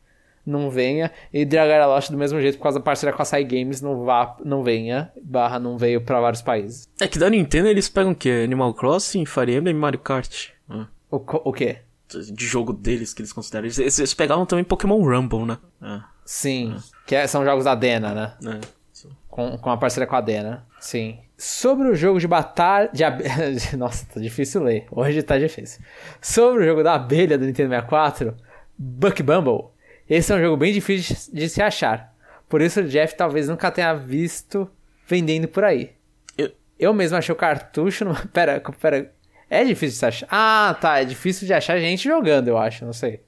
[0.47, 1.13] não venha.
[1.33, 4.05] E Dragara Lost, do mesmo jeito, por causa da parceria com a Sai Games, não,
[4.05, 5.13] vá, não venha.
[5.23, 6.89] Barra não veio pra vários países.
[6.99, 8.43] É que da Nintendo eles pegam o quê?
[8.45, 10.49] Animal Crossing, Fire Emblem e Mario Kart.
[10.71, 10.87] Ah.
[11.11, 11.79] O, o quê?
[12.09, 13.67] De jogo deles que eles consideram.
[13.67, 15.59] Eles, eles pegavam também Pokémon Rumble, né?
[15.83, 16.05] Ah.
[16.29, 16.77] Sim.
[16.77, 16.83] Ah.
[17.07, 18.35] Que é, são jogos da Dena, né?
[18.45, 19.09] É.
[19.31, 20.67] Com, com a parceria com a Dena.
[20.79, 21.19] Sim.
[21.39, 22.91] Sobre o jogo de batalha.
[22.93, 23.25] De ab...
[23.79, 24.87] Nossa, tá difícil ler.
[24.91, 25.81] Hoje tá difícil.
[26.21, 28.37] Sobre o jogo da abelha do Nintendo 64,
[28.77, 29.71] Buck Bumble.
[30.07, 32.15] Esse é um jogo bem difícil de se achar.
[32.47, 34.71] Por isso o Jeff talvez nunca tenha visto
[35.07, 35.93] vendendo por aí.
[36.37, 38.05] Eu, eu mesmo achei o cartucho.
[38.05, 38.15] No...
[38.29, 39.11] Pera, pera.
[39.49, 40.29] É difícil de se achar.
[40.31, 41.01] Ah, tá.
[41.01, 42.85] É difícil de achar gente jogando, eu acho.
[42.85, 43.23] Não sei.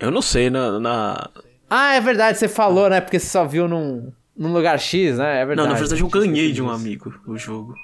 [0.00, 0.80] Eu não sei, na.
[0.80, 1.30] na...
[1.68, 2.38] Ah, é verdade.
[2.38, 3.00] Você falou, né?
[3.00, 5.40] Porque você só viu num num lugar X, né?
[5.40, 5.68] É verdade.
[5.68, 7.74] Não, na verdade eu ganhei de um amigo o jogo.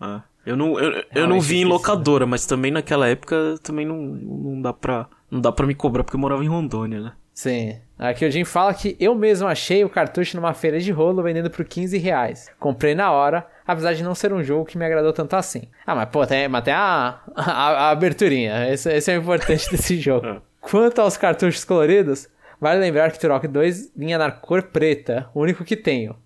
[0.00, 0.22] Ah.
[0.46, 4.62] Eu não, eu, eu não vi em locadora, mas também naquela época também não, não
[4.62, 5.06] dá pra.
[5.30, 7.12] Não dá pra me cobrar porque eu morava em Rondônia, né?
[7.34, 7.76] Sim.
[7.98, 11.50] Aqui o Jim fala que eu mesmo achei o cartucho numa feira de rolo vendendo
[11.50, 12.50] por 15 reais.
[12.58, 15.68] Comprei na hora, apesar de não ser um jogo que me agradou tanto assim.
[15.86, 18.72] Ah, mas pô, tem, mas tem a, a, a aberturinha.
[18.72, 20.26] Esse, esse, é o importante desse jogo.
[20.26, 20.40] É.
[20.60, 22.26] Quanto aos cartuchos coloridos,
[22.60, 26.16] Vale lembrar que Turok 2 vinha na cor preta, o único que tenho.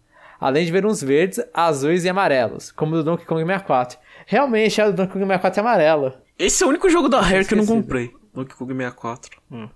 [0.40, 3.98] Além de ver uns verdes, azuis e amarelos, como do Donkey Kong 64.
[4.26, 6.14] Realmente, é o Donkey Kong 64 é amarelo.
[6.38, 8.12] Esse é o único jogo da Rare que eu não comprei.
[8.34, 9.40] Donkey Kong 64.
[9.50, 9.68] Hum.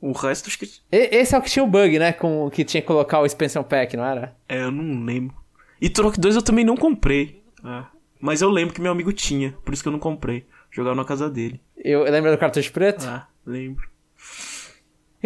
[0.00, 0.70] O resto acho que.
[0.90, 2.12] Esse é o que tinha o bug, né?
[2.12, 4.34] Com, que tinha que colocar o expansion pack, não era?
[4.48, 5.36] É, eu não lembro.
[5.80, 7.42] E Turok 2 eu também não comprei.
[7.64, 7.84] É.
[8.20, 10.46] Mas eu lembro que meu amigo tinha, por isso que eu não comprei.
[10.70, 11.60] Jogava na casa dele.
[11.76, 13.06] Eu, eu lembro do cartucho preto?
[13.06, 13.86] Ah, lembro.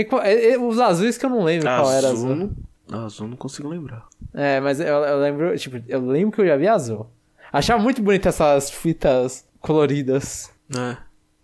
[0.01, 2.51] E, e, os azuis que eu não lembro azul, qual era azul.
[2.91, 4.07] Azul não consigo lembrar.
[4.35, 7.07] É, mas eu, eu, lembro, tipo, eu lembro que eu já vi azul.
[7.53, 10.51] Achava muito bonito essas fitas coloridas.
[10.77, 10.97] É.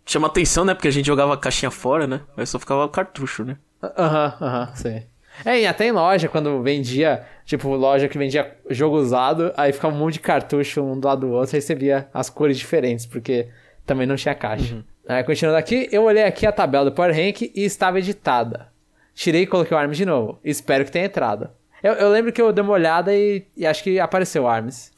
[0.04, 0.74] Chama atenção, né?
[0.74, 2.20] Porque a gente jogava a caixinha fora, né?
[2.36, 3.56] Aí só ficava cartucho, né?
[3.82, 5.06] Aham, aham, sei.
[5.44, 9.94] É, e até em loja, quando vendia, tipo, loja que vendia jogo usado, aí ficava
[9.94, 13.04] um monte de cartucho um do lado do outro, aí você via as cores diferentes,
[13.04, 13.48] porque
[13.84, 14.76] também não tinha caixa.
[14.76, 14.84] Uhum.
[15.08, 18.68] É, continuando aqui, eu olhei aqui a tabela do Power Rank e estava editada.
[19.14, 20.38] Tirei e coloquei o ARMS de novo.
[20.44, 21.48] Espero que tenha entrado.
[21.82, 24.90] Eu, eu lembro que eu dei uma olhada e, e acho que apareceu o ARMS.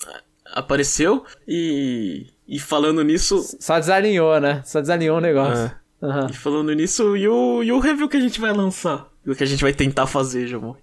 [0.54, 2.26] Apareceu e.
[2.46, 3.44] E falando nisso.
[3.60, 4.62] Só desalinhou, né?
[4.64, 5.66] Só desalinhou o negócio.
[5.66, 6.06] É.
[6.06, 6.26] Uhum.
[6.30, 9.08] E falando nisso, e o, e o review que a gente vai lançar?
[9.26, 10.74] O que a gente vai tentar fazer, Jamon?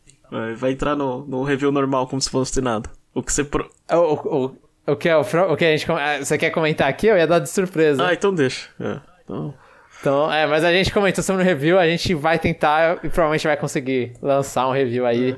[0.57, 2.89] Vai, entrar no, no review normal, como se fosse nada.
[3.13, 3.43] O que você.
[3.43, 3.69] Pro...
[3.89, 4.57] O, o,
[4.87, 5.91] o, que é o, o que a gente.
[5.91, 7.07] Ah, você quer comentar aqui?
[7.07, 8.05] Eu ia dar de surpresa.
[8.05, 8.69] Ah, então deixa.
[8.79, 9.14] É.
[9.25, 9.53] Então...
[9.99, 13.47] Então, é, mas a gente comentou sobre o review, a gente vai tentar e provavelmente
[13.47, 15.35] vai conseguir lançar um review aí é.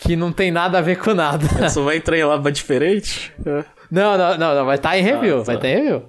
[0.00, 1.44] que não tem nada a ver com nada.
[1.62, 3.34] É, só vai entrar em lava diferente?
[3.44, 3.64] É.
[3.90, 5.44] Não, não, não, não, vai estar tá em review, ah, tá.
[5.44, 6.02] vai estar tá em review.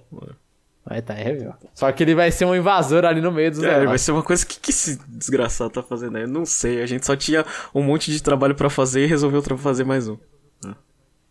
[0.85, 1.53] Vai estar tá em review.
[1.73, 4.23] Só que ele vai ser um invasor ali no meio dos É, vai ser uma
[4.23, 6.23] coisa que, que esse desgraçado tá fazendo aí.
[6.23, 9.41] Eu não sei, a gente só tinha um monte de trabalho para fazer e resolveu
[9.57, 10.17] fazer mais um.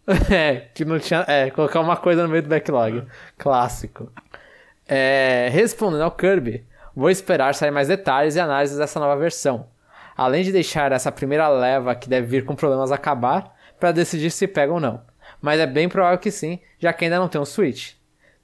[0.31, 1.25] É, que não tinha.
[1.27, 3.03] É, colocar uma coisa no meio do backlog.
[3.37, 4.09] Clássico.
[4.89, 9.67] É, respondendo ao Kirby, vou esperar sair mais detalhes e análises dessa nova versão,
[10.17, 14.47] além de deixar essa primeira leva que deve vir com problemas acabar para decidir se
[14.47, 15.01] pega ou não.
[15.41, 17.95] Mas é bem provável que sim, já que ainda não tem um Switch.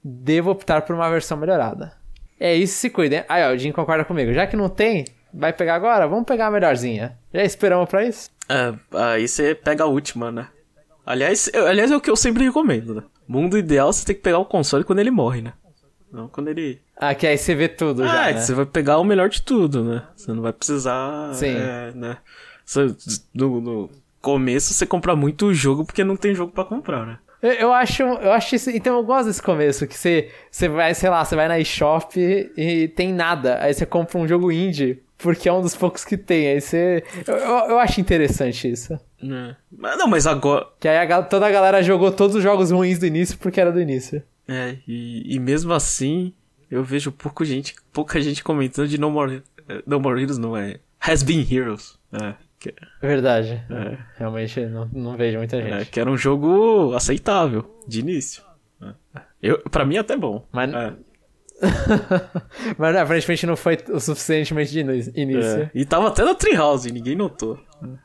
[0.03, 1.93] Devo optar por uma versão melhorada.
[2.39, 3.23] É isso, se cuidem.
[3.29, 4.33] Aí, ó, o Jim concorda comigo.
[4.33, 6.07] Já que não tem, vai pegar agora?
[6.07, 7.17] Vamos pegar a melhorzinha.
[7.33, 8.29] Já esperamos pra isso?
[8.49, 10.47] É, aí você pega a última, né?
[11.05, 13.03] Aliás, aliás, é o que eu sempre recomendo, né?
[13.27, 15.53] Mundo ideal, você tem que pegar o console quando ele morre, né?
[16.13, 16.79] Não quando ele.
[16.95, 18.29] Ah, que aí você vê tudo ah, já.
[18.29, 18.39] É, né?
[18.39, 20.03] você vai pegar o melhor de tudo, né?
[20.15, 21.33] Você não vai precisar.
[21.33, 21.55] Sim.
[21.57, 22.17] É, né?
[22.63, 22.95] Você,
[23.33, 23.89] no, no,
[24.21, 27.17] começo você compra muito jogo porque não tem jogo para comprar, né?
[27.41, 28.69] Eu, eu acho, eu acho isso.
[28.69, 32.15] Então eu gosto desse começo, que você, você vai, sei lá, você vai na eShop
[32.15, 33.57] e tem nada.
[33.59, 36.47] Aí você compra um jogo indie, porque é um dos poucos que tem.
[36.47, 37.03] Aí você.
[37.25, 38.93] Eu, eu, eu acho interessante isso.
[38.93, 39.55] É.
[39.75, 40.67] Mas Não, mas agora.
[40.79, 43.71] Que aí a toda a galera jogou todos os jogos ruins do início porque era
[43.71, 44.21] do início.
[44.47, 46.33] É, e, e mesmo assim,
[46.69, 50.55] eu vejo pouco gente, pouca gente comentando de No More, eh, no More Heroes, não
[50.57, 50.79] é?
[50.99, 51.97] Has Been Heroes.
[52.11, 53.63] É, que, Verdade.
[53.69, 53.97] É.
[54.17, 55.73] Realmente não, não vejo muita gente.
[55.73, 58.43] é, que era um jogo aceitável, de início.
[58.81, 58.93] É.
[59.41, 60.45] Eu, pra mim até bom.
[60.51, 60.93] Mas- É,
[62.77, 65.61] Mas aparentemente não foi o suficientemente de início.
[65.63, 65.71] é.
[65.73, 67.57] E tava até na Treehouse, ninguém notou.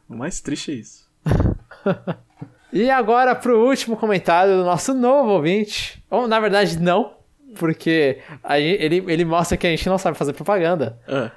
[0.08, 1.08] O mais triste é isso.
[2.72, 6.02] E agora pro último comentário do nosso novo ouvinte.
[6.10, 7.14] Ou na verdade não,
[7.56, 10.98] porque ele, ele mostra que a gente não sabe fazer propaganda.
[11.06, 11.30] É.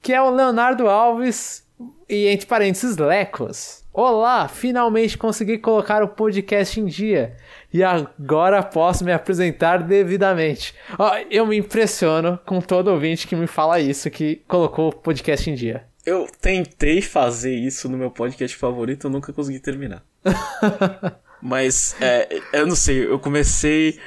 [0.00, 1.66] Que é o Leonardo Alves
[2.08, 3.84] e entre parênteses Lecos.
[3.92, 7.36] Olá, finalmente consegui colocar o podcast em dia.
[7.72, 10.72] E agora posso me apresentar devidamente.
[10.96, 15.50] Ó, eu me impressiono com todo ouvinte que me fala isso, que colocou o podcast
[15.50, 15.84] em dia.
[16.06, 20.02] Eu tentei fazer isso no meu podcast favorito, eu nunca consegui terminar.
[21.40, 23.98] Mas, é, eu não sei, eu comecei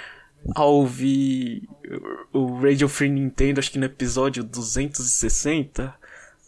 [0.55, 1.67] a ouvir
[2.33, 5.93] o Radio Free Nintendo, acho que no episódio 260.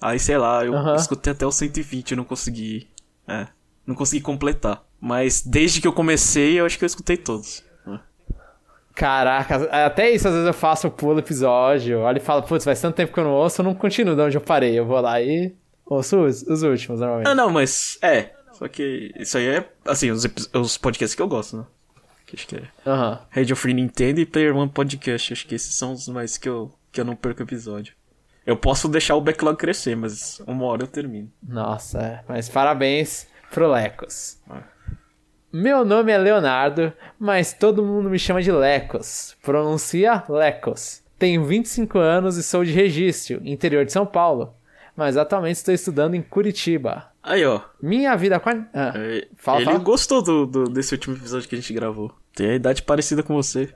[0.02, 2.90] Aí, sei lá, eu escutei até o 120 e não consegui.
[3.28, 3.48] É,
[3.86, 4.84] não consegui completar.
[5.00, 7.64] Mas desde que eu comecei, eu acho que eu escutei todos.
[8.96, 12.80] Caraca, até isso às vezes eu faço, eu pulo episódio, olho e falo, putz, faz
[12.80, 14.78] tanto tempo que eu não ouço, eu não continuo de onde eu parei.
[14.78, 15.52] Eu vou lá e
[15.84, 17.28] ouço os, os últimos, normalmente.
[17.28, 18.33] Ah, não, mas é.
[18.54, 21.66] Só que isso aí é, assim, os, os podcasts que eu gosto, né?
[22.26, 22.64] Que acho que é.
[22.86, 23.20] Aham.
[23.30, 25.34] Radio Free Nintendo e Player One Podcast.
[25.34, 27.94] Acho que esses são os mais que eu, que eu não perco episódio.
[28.46, 31.32] Eu posso deixar o backlog crescer, mas uma hora eu termino.
[31.42, 32.24] Nossa, é.
[32.28, 34.38] mas parabéns pro Lecos.
[34.50, 34.64] Ah.
[35.52, 39.38] Meu nome é Leonardo, mas todo mundo me chama de Lecos.
[39.42, 41.04] Pronuncia Lecos.
[41.18, 44.56] Tenho 25 anos e sou de Registro, interior de São Paulo.
[44.96, 47.13] Mas atualmente estou estudando em Curitiba.
[47.24, 47.62] Aí, ó.
[47.82, 48.42] Minha vida a...
[48.74, 49.80] Ah, é, Fala, ele fala.
[49.80, 52.14] gostou do, do- desse último episódio que a gente gravou.
[52.36, 53.74] Tem a idade parecida com você.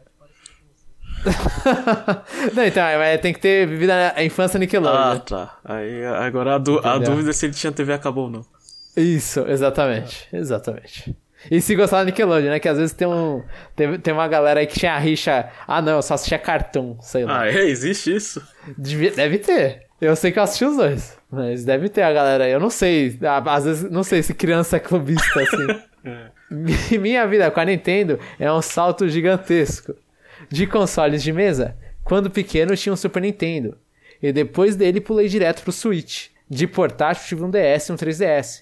[2.53, 5.19] Não, então, é, tem que ter vivido a infância Ah, Nickelodeon.
[5.19, 5.57] tá.
[5.63, 8.45] Aí agora a, du- a dúvida é se ele tinha TV a cabo ou não.
[8.95, 10.27] Isso, exatamente.
[10.33, 11.15] Exatamente.
[11.51, 12.59] E se gostar da Nickelodeon, né?
[12.59, 13.43] Que às vezes tem um.
[13.75, 15.49] Tem, tem uma galera aí que tinha a rixa.
[15.67, 17.41] Ah, não, eu só assistia cartoon, sei lá.
[17.41, 17.65] Ah, é?
[17.67, 18.41] Existe isso?
[18.77, 19.83] Devia- deve ter.
[20.01, 21.17] Eu sei que eu assisti os dois.
[21.31, 22.51] Mas deve ter a galera aí.
[22.51, 23.17] Eu não sei.
[23.45, 25.67] Às vezes, não sei se criança é clubista assim.
[26.49, 29.93] Mi- Minha vida com a Nintendo é um salto gigantesco.
[30.49, 33.77] De consoles de mesa, quando pequeno tinha um Super Nintendo.
[34.21, 36.27] E depois dele pulei direto pro Switch.
[36.49, 38.61] De portátil tive um DS e um 3DS.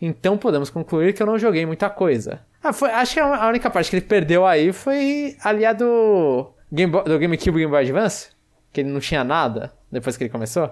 [0.00, 2.40] Então podemos concluir que eu não joguei muita coisa.
[2.62, 6.50] Ah, foi, acho que a única parte que ele perdeu aí foi ali a do,
[6.72, 8.28] Game Boy- do GameCube Game Boy Advance.
[8.72, 10.70] Que ele não tinha nada depois que ele começou.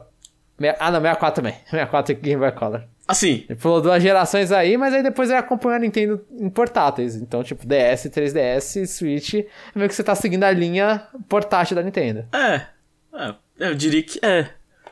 [0.58, 1.54] Me- Ah, não, 64 também.
[1.70, 2.82] 64 e Game Boy Color.
[3.06, 7.14] Assim, Ele pulou duas gerações aí, mas aí depois ele acompanhou a Nintendo em portáteis.
[7.16, 9.34] Então, tipo, DS, 3DS, Switch.
[9.34, 12.24] É meio que você tá seguindo a linha portátil da Nintendo.
[12.32, 12.62] é.
[13.16, 13.34] É,
[13.68, 14.48] eu diria que é.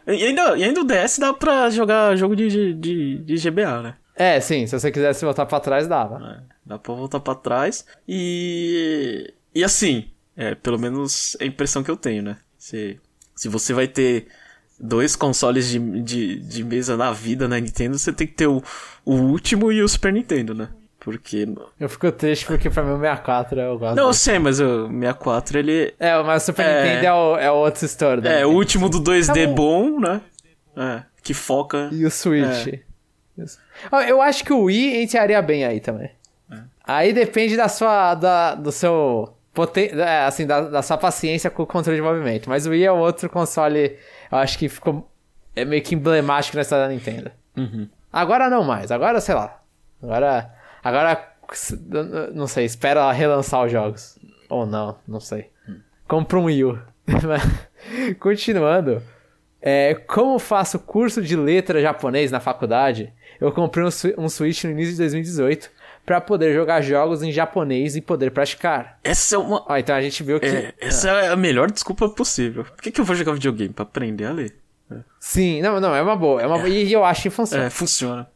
[0.06, 3.82] E ainda, e ainda o DS dá pra jogar jogo de, de, de, de GBA,
[3.82, 3.94] né?
[4.14, 6.16] É, sim, se você quisesse voltar pra trás, dava.
[6.24, 7.84] É, dá pra voltar pra trás.
[8.06, 9.32] E.
[9.54, 12.36] E assim, é, pelo menos é a impressão que eu tenho, né?
[12.58, 12.98] Se,
[13.34, 14.26] se você vai ter
[14.78, 18.62] dois consoles de, de, de mesa na vida na Nintendo, você tem que ter o,
[19.04, 20.68] o último e o Super Nintendo, né?
[21.00, 21.48] Porque.
[21.80, 23.96] Eu fico triste porque pra mim o 64 eu gosto.
[23.96, 25.94] Não, eu sei, mas o 64 ele.
[25.98, 26.82] É, mas o Super É.
[26.84, 28.20] Nintendo é o, é o outro store.
[28.20, 29.90] da É, o último do 2D Tá bom.
[29.92, 30.20] bom, né?
[30.76, 31.88] É, que foca.
[31.92, 32.66] E o Switch.
[32.68, 32.91] Isso.
[34.08, 36.10] Eu acho que o Wii entraria bem aí também.
[36.84, 38.14] Aí depende da sua.
[38.14, 39.34] Da, do seu.
[39.54, 39.90] Poten...
[39.92, 42.48] é, assim, da, da sua paciência com o controle de movimento.
[42.48, 43.96] Mas o Wii é outro console.
[44.30, 45.08] Eu acho que ficou.
[45.54, 47.30] É meio que emblemático na história da Nintendo.
[47.56, 47.88] Uhum.
[48.12, 48.90] Agora não mais.
[48.90, 49.60] Agora, sei lá.
[50.02, 50.50] Agora.
[50.82, 51.28] Agora.
[52.34, 52.64] Não sei.
[52.64, 54.18] Espera ela relançar os jogos.
[54.48, 54.96] Ou não.
[55.06, 55.50] Não sei.
[56.08, 56.78] Compra um Wii U.
[58.18, 59.02] Continuando.
[59.60, 64.70] É, como faço curso de letra japonês na faculdade, eu comprei um, um Switch no
[64.70, 65.70] início de 2018
[66.04, 68.98] para poder jogar jogos em japonês e poder praticar.
[69.04, 69.64] Essa é uma.
[69.68, 70.46] Ó, então a gente viu que.
[70.46, 72.64] É, essa é a melhor desculpa possível.
[72.64, 73.72] Por que, que eu vou jogar videogame?
[73.72, 74.54] Pra aprender a ler.
[75.18, 76.42] Sim, não, não, é uma boa.
[76.42, 76.68] É uma...
[76.68, 77.64] E eu acho que funciona.
[77.64, 78.28] É, funciona.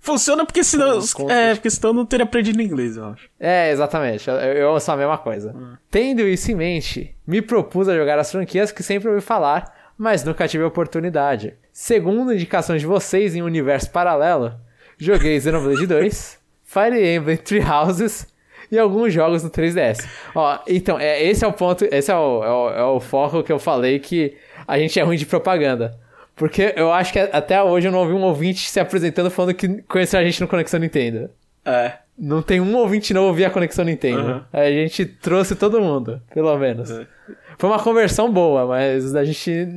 [0.00, 0.98] Funciona porque senão.
[1.28, 3.28] É, porque senão eu não teria aprendido inglês, eu acho.
[3.38, 4.28] É, exatamente.
[4.28, 5.54] Eu, eu ouço a mesma coisa.
[5.90, 10.24] Tendo isso em mente, me propus a jogar as franquias que sempre ouvi falar, mas
[10.24, 11.52] nunca tive a oportunidade.
[11.70, 14.54] Segundo indicações de vocês em um universo paralelo,
[14.96, 18.26] joguei Xenoblade 2, Fire Emblem Three Houses
[18.72, 20.08] e alguns jogos no 3DS.
[20.34, 23.42] Ó, então, é, esse é o ponto, esse é o, é o, é o foco
[23.42, 24.34] que eu falei que
[24.66, 25.98] a gente é ruim de propaganda.
[26.34, 29.82] Porque eu acho que até hoje eu não ouvi um ouvinte se apresentando falando que
[29.82, 31.28] conheceu a gente no Conexão Nintendo.
[31.62, 31.92] É.
[32.16, 34.22] Não tem um ouvinte não ouvir a Conexão Nintendo.
[34.22, 34.42] Uhum.
[34.50, 36.90] A gente trouxe todo mundo, pelo menos.
[36.90, 37.06] É.
[37.60, 39.50] Foi uma conversão boa, mas a gente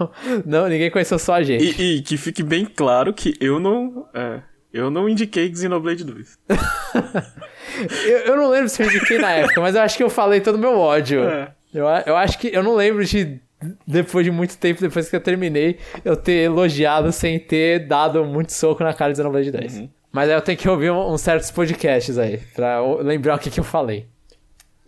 [0.00, 0.10] não,
[0.46, 1.80] não ninguém conheceu só a gente.
[1.80, 4.08] E, e que fique bem claro que eu não.
[4.14, 4.40] É,
[4.72, 6.38] eu não indiquei Xenoblade 2.
[8.08, 10.40] eu, eu não lembro se eu indiquei na época, mas eu acho que eu falei
[10.40, 11.24] todo o meu ódio.
[11.24, 11.52] É.
[11.74, 12.48] Eu, eu acho que.
[12.50, 13.38] Eu não lembro de.
[13.86, 18.52] Depois de muito tempo, depois que eu terminei, eu ter elogiado sem ter dado muito
[18.52, 19.76] soco na cara de Xenoblade 10.
[19.76, 19.88] Uhum.
[20.10, 23.50] Mas aí eu tenho que ouvir uns um, certos podcasts aí, pra lembrar o que,
[23.50, 24.06] que eu falei.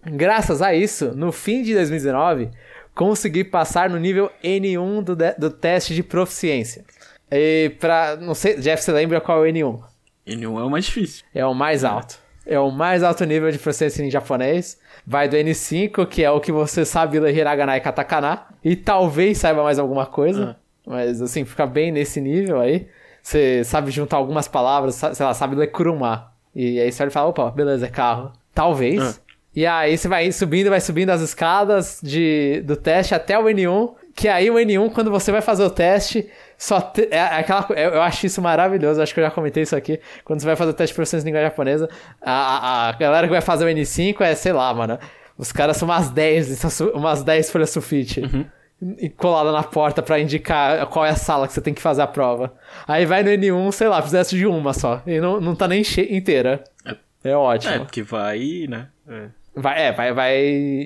[0.04, 2.50] Graças a isso, no fim de 2019,
[2.94, 6.84] consegui passar no nível N1 do, do teste de proficiência.
[7.30, 8.16] E pra.
[8.16, 9.80] Não sei, Jeff, você lembra qual é o N1?
[10.26, 11.24] N1 é o mais difícil.
[11.34, 12.18] É o mais alto.
[12.46, 14.78] É o mais alto nível de proficiência em japonês.
[15.06, 18.46] Vai do N5, que é o que você sabe ler hiragana e katakana.
[18.64, 20.56] E talvez saiba mais alguma coisa.
[20.56, 20.68] Ah.
[20.86, 22.88] Mas assim, fica bem nesse nível aí.
[23.22, 26.32] Você sabe juntar algumas palavras, sei lá, sabe ler kuruma.
[26.54, 28.32] E aí você vai falar, opa, beleza, é carro.
[28.54, 29.00] Talvez.
[29.00, 29.27] Ah.
[29.54, 33.94] E aí você vai subindo, vai subindo as escadas de, do teste até o N1.
[34.14, 37.66] Que aí o N1, quando você vai fazer o teste, só te, é, é aquela
[37.70, 40.00] eu, acho isso maravilhoso, acho que eu já comentei isso aqui.
[40.24, 41.88] Quando você vai fazer o teste de proficiência em língua japonesa,
[42.20, 44.98] a, a, a, galera que vai fazer o N5 é, sei lá, mano.
[45.36, 48.20] Os caras são umas 10, umas 10 folhas sulfite.
[48.20, 49.10] Uhum.
[49.16, 52.06] Colada na porta para indicar qual é a sala que você tem que fazer a
[52.06, 52.52] prova.
[52.86, 55.00] Aí vai no N1, sei lá, fizesse de uma só.
[55.06, 56.62] E não, não tá nem inteira.
[56.84, 57.74] É, é ótimo.
[57.74, 58.88] É, porque vai, né?
[59.08, 59.37] É.
[59.60, 60.42] Vai, é, vai, vai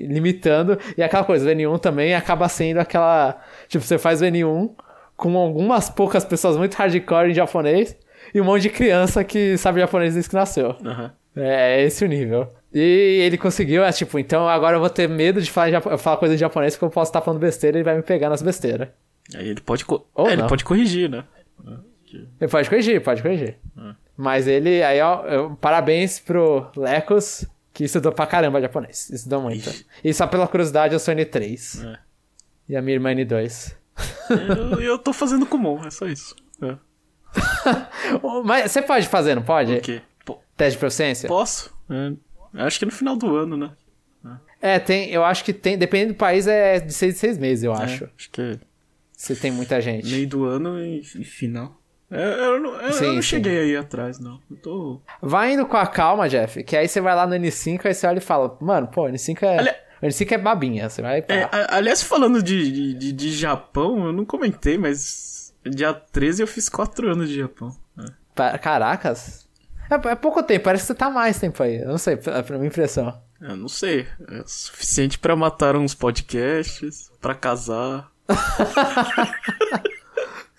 [0.07, 0.77] limitando.
[0.97, 3.41] E aquela coisa, o N1 também acaba sendo aquela.
[3.67, 4.71] Tipo, você faz o N1
[5.15, 7.95] com algumas poucas pessoas muito hardcore em japonês
[8.33, 10.75] e um monte de criança que sabe japonês desde que nasceu.
[10.83, 11.09] Uhum.
[11.35, 12.51] É, esse o nível.
[12.73, 16.33] E ele conseguiu, é tipo, então agora eu vou ter medo de falar, falar coisa
[16.33, 18.89] em japonês porque eu posso estar falando besteira e ele vai me pegar nas besteiras.
[19.35, 21.23] Aí ele pode, co Ou é, ele pode corrigir, né?
[22.39, 23.57] Ele pode corrigir, pode corrigir.
[23.75, 23.95] Uhum.
[24.17, 29.09] Mas ele, aí ó, parabéns pro Lecos, que estudou pra caramba japonês.
[29.09, 29.67] Estudou muito.
[29.69, 29.85] Ixi.
[30.03, 31.85] E só pela curiosidade, eu sou N3.
[31.85, 31.99] É.
[32.69, 33.75] E a minha irmã N2.
[34.71, 36.35] eu, eu tô fazendo comum, é só isso.
[36.61, 36.77] É.
[38.45, 39.73] Mas você pode fazer, não pode?
[39.73, 40.01] O quê?
[40.55, 41.27] Teste de proficiência?
[41.27, 41.73] Posso.
[41.89, 43.71] É, acho que no final do ano, né?
[44.61, 47.73] É, tem, eu acho que tem, dependendo do país, é de seis, seis meses, eu
[47.73, 48.09] É, acho.
[48.17, 48.57] acho que
[49.11, 50.09] Se tem muita gente.
[50.09, 51.77] meio do ano e, e final.
[52.13, 53.21] É, eu, não- eu Sim, não sim.
[53.23, 54.39] cheguei aí atrás, não.
[54.51, 55.01] Eu tô.
[55.21, 58.05] Vai indo com a calma, Jeff, que aí você vai lá no N5, aí você
[58.07, 59.59] olha e fala, mano, pô, N5 é.
[59.59, 59.69] Ali-
[60.01, 61.19] O N5 é babinha, você vai.
[61.27, 66.67] É, aliás, falando de, de, de- Japão, eu não comentei, mas dia 13 eu fiz
[66.69, 67.75] 4 anos de Japão.
[68.35, 68.57] É.
[68.57, 69.47] Caracas.
[69.89, 71.77] É, é pouco tempo, parece que você tá mais tempo aí.
[71.77, 73.17] Eu não sei, pra, pra minha impressão.
[73.41, 74.07] Eu não sei.
[74.29, 78.09] É suficiente pra matar uns podcasts, pra casar,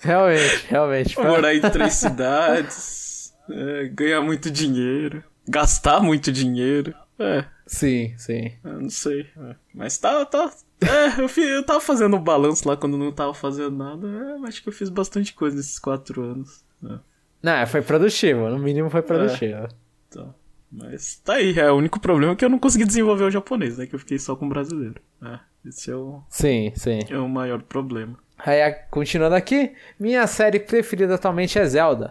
[0.05, 1.19] Realmente, realmente.
[1.19, 6.95] morar em três cidades, é, ganhar muito dinheiro, gastar muito dinheiro.
[7.19, 8.53] É, Sim, sim.
[8.65, 9.27] eu não sei.
[9.37, 9.55] É.
[9.75, 10.51] Mas tá, tá.
[10.83, 14.07] É, eu, fi- eu tava fazendo um balanço lá quando não tava fazendo nada.
[14.07, 16.65] É, acho que eu fiz bastante coisa nesses quatro anos.
[16.85, 16.99] É,
[17.43, 19.69] Não, foi produtivo, no mínimo foi produtivo.
[20.11, 20.27] tá.
[20.77, 23.79] Mas tá aí, é o único problema é que eu não consegui desenvolver o japonês,
[23.79, 23.87] né?
[23.87, 25.01] Que eu fiquei só com o brasileiro.
[25.23, 26.99] É, esse é o, Sim, sim.
[27.09, 28.19] é o maior problema.
[28.39, 32.11] Aí, continuando aqui, minha série preferida atualmente é Zelda.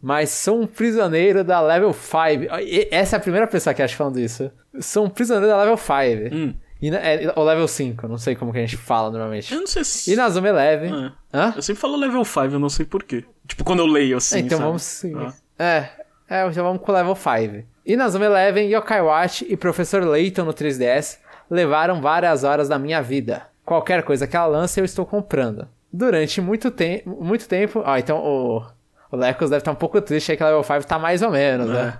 [0.00, 2.54] Mas sou um prisioneiro da Level 5.
[2.60, 4.50] E- Essa é a primeira pessoa que acha falando isso.
[4.80, 6.34] Sou um prisioneiro da Level 5.
[6.34, 6.54] Hum.
[6.80, 9.54] E na, é, ou Level 5, não sei como que a gente fala normalmente.
[9.54, 10.12] Eu não sei se.
[10.12, 10.92] E na Zuma Eleven.
[10.92, 11.12] É.
[11.32, 11.52] Hã?
[11.54, 13.24] Eu sempre falo level 5, eu não sei porquê.
[13.46, 14.40] Tipo, quando eu leio assim.
[14.40, 14.66] então sabe?
[14.66, 15.16] vamos seguir.
[15.16, 15.32] Ah.
[15.64, 15.88] É,
[16.28, 17.64] é, então vamos com o Level 5.
[17.86, 22.78] E na Zuma Eleven, Yokai Watch e Professor Layton no 3DS levaram várias horas da
[22.80, 23.46] minha vida.
[23.64, 25.68] Qualquer coisa que ela lance, eu estou comprando.
[25.92, 27.82] Durante muito, te muito tempo.
[27.84, 28.62] Ah, então o,
[29.10, 31.30] o Lecos deve estar um pouco triste aí que o Level 5 tá mais ou
[31.30, 31.72] menos, É.
[31.72, 31.98] né?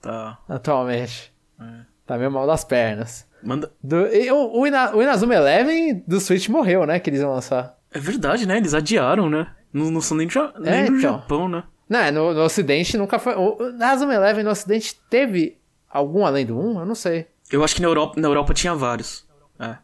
[0.00, 0.38] Tá.
[0.48, 1.32] Atualmente.
[1.60, 1.64] É.
[2.06, 3.26] Tá meio mal das pernas.
[3.42, 3.70] Manda.
[3.82, 6.98] Do, e o, o, Ina, o Inazuma Eleven do Switch morreu, né?
[6.98, 7.76] Que eles iam lançar.
[7.92, 8.56] É verdade, né?
[8.56, 9.46] Eles adiaram, né?
[9.72, 10.98] Não, não são nem, Ja- nem É, então.
[11.00, 11.64] Japão, né?
[11.88, 13.34] Não, é, no, no Ocidente nunca foi.
[13.34, 16.80] O o Inazuma Eleven no Ocidente teve algum além do 1?
[16.80, 17.26] Eu não sei.
[17.50, 19.24] Eu acho que na Europa, na Europa tinha vários.
[19.58, 19.76] É.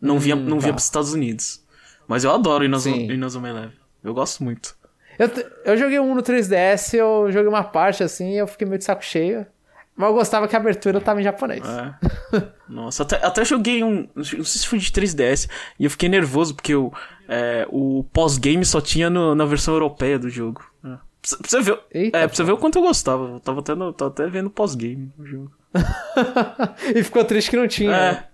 [0.00, 0.74] Não via, não via tá.
[0.74, 1.62] pros Estados Unidos.
[2.08, 2.96] Mas eu adoro Inazuma.
[2.96, 3.72] Inazuma Eleven.
[4.02, 4.74] Eu gosto muito.
[5.18, 5.28] Eu,
[5.64, 9.04] eu joguei um no 3DS, eu joguei uma parte assim, eu fiquei meio de saco
[9.04, 9.46] cheio.
[9.94, 11.62] Mas eu gostava que a abertura tava em japonês.
[11.68, 12.42] É.
[12.66, 14.08] Nossa, até, até joguei um.
[14.14, 15.46] Não sei se foi de 3DS.
[15.78, 16.90] E eu fiquei nervoso porque o,
[17.28, 20.64] é, o pós-game só tinha no- na versão europeia do jogo.
[20.82, 20.88] É.
[20.88, 23.24] Pra você- ver, Eita, é, pra você ver o quanto eu gostava.
[23.34, 25.52] Eu tava até, no- tava até vendo pós-game no jogo.
[26.94, 27.90] e ficou triste que não tinha.
[27.94, 28.12] É.
[28.12, 28.24] né?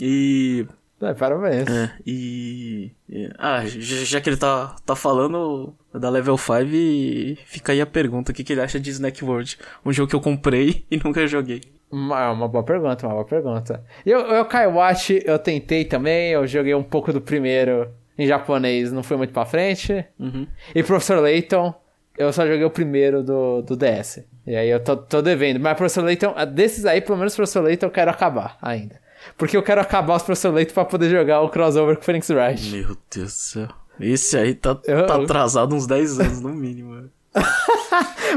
[0.00, 0.66] E.
[1.00, 1.68] É, parabéns.
[1.68, 2.92] É, e.
[3.38, 8.32] Ah, já, já que ele tá, tá falando da Level 5, fica aí a pergunta:
[8.32, 9.58] o que, que ele acha de Snack World?
[9.84, 11.60] Um jogo que eu comprei e nunca joguei.
[11.90, 13.84] Uma, uma boa pergunta, uma boa pergunta.
[14.04, 18.90] E eu, eu Kaiwatch, eu tentei também, eu joguei um pouco do primeiro em japonês,
[18.90, 20.04] não fui muito pra frente.
[20.18, 20.46] Uhum.
[20.74, 21.74] E Professor Layton,
[22.16, 24.24] eu só joguei o primeiro do, do DS.
[24.46, 25.60] E aí eu tô, tô devendo.
[25.60, 29.03] Mas Professor Layton, desses aí, pelo menos Professor Layton eu quero acabar ainda.
[29.36, 32.28] Porque eu quero acabar os Professor Layton pra poder jogar o crossover com o Phoenix
[32.30, 32.70] Wright.
[32.70, 33.68] Meu Deus do céu.
[34.00, 37.08] Esse aí tá, Eu- tá atrasado uns 10 anos no mínimo.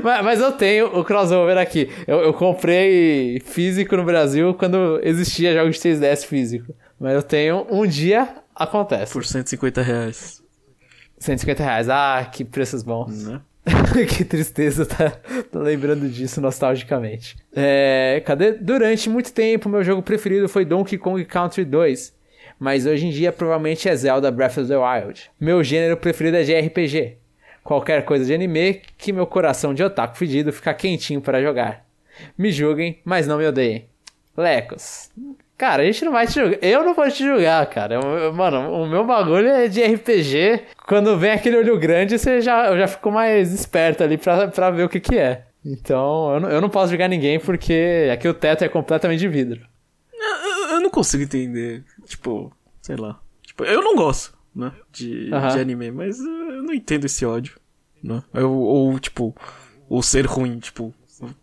[0.03, 1.89] Mas, mas eu tenho o crossover aqui.
[2.05, 6.71] Eu, eu comprei físico no Brasil quando existia jogos de 3DS físico.
[6.99, 9.11] Mas eu tenho, um dia acontece.
[9.13, 10.43] Por 150 reais.
[11.17, 11.89] 150 reais.
[11.89, 13.23] Ah, que preços bons.
[13.25, 13.41] Né?
[14.15, 17.35] que tristeza tá, tá lembrando disso nostalgicamente.
[17.55, 18.53] É, cadê?
[18.53, 22.15] Durante muito tempo, meu jogo preferido foi Donkey Kong Country 2.
[22.59, 25.29] Mas hoje em dia provavelmente é Zelda Breath of the Wild.
[25.39, 27.17] Meu gênero preferido é de RPG.
[27.63, 31.85] Qualquer coisa de anime que meu coração de otaku fedido fica quentinho para jogar.
[32.37, 33.87] Me julguem, mas não me odeiem.
[34.35, 35.11] Lecos.
[35.57, 36.59] Cara, a gente não vai te julgar.
[36.61, 37.95] Eu não vou te julgar, cara.
[37.95, 40.61] Eu- mano, o meu bagulho é de RPG.
[40.87, 44.69] Quando vem aquele olho grande, você já, eu já fico mais esperto ali pra, pra
[44.69, 45.45] ver o que que é.
[45.65, 49.27] Então, eu não, eu não posso julgar ninguém porque aqui o teto é completamente de
[49.27, 49.59] vidro.
[50.13, 51.83] Eu, eu não consigo entender.
[52.05, 53.19] Tipo, sei lá.
[53.41, 54.71] Tipo, eu não gosto, né?
[54.91, 55.47] De, Aham.
[55.49, 57.59] de anime, mas eu não entendo esse ódio.
[58.03, 58.21] Né?
[58.33, 59.35] Eu- ou, tipo,
[59.89, 60.93] ou ser ruim, tipo.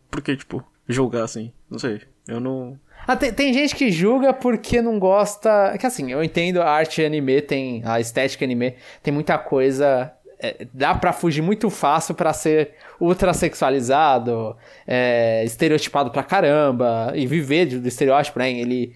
[0.09, 1.53] Por que, tipo, jogar assim?
[1.69, 2.01] Não sei.
[2.29, 2.79] Eu não.
[3.07, 5.77] Ah, tem, tem gente que julga porque não gosta.
[5.79, 10.13] Que assim, eu entendo a arte anime, tem a estética anime, tem muita coisa.
[10.41, 17.27] é, dá pra fugir muito fácil pra ser ultra sexualizado, é, estereotipado pra caramba, e
[17.27, 18.51] viver do estereótipo, né?
[18.53, 18.95] Ele.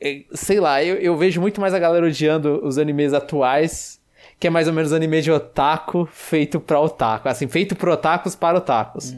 [0.00, 4.00] é, sei lá, eu, eu vejo muito mais a galera odiando os animes atuais,
[4.38, 7.28] que é mais ou menos anime de otaku feito pra otaku.
[7.28, 9.14] Assim, feito por otakus para otakus.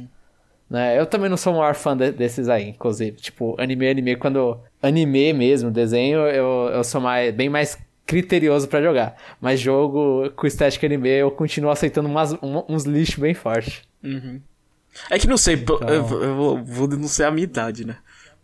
[0.68, 0.98] Né?
[0.98, 3.16] Eu também não sou o maior fã de- desses aí, inclusive.
[3.18, 4.58] Tipo, anime, anime, quando.
[4.82, 9.16] Anime mesmo, desenho, eu, eu sou mais, bem mais criterioso pra jogar.
[9.40, 13.82] Mas jogo com estética anime, eu continuo aceitando umas- um- uns lixos bem fortes.
[15.10, 17.96] É que não sei, Então- eu, eu vou, vou denunciar a minha idade, né?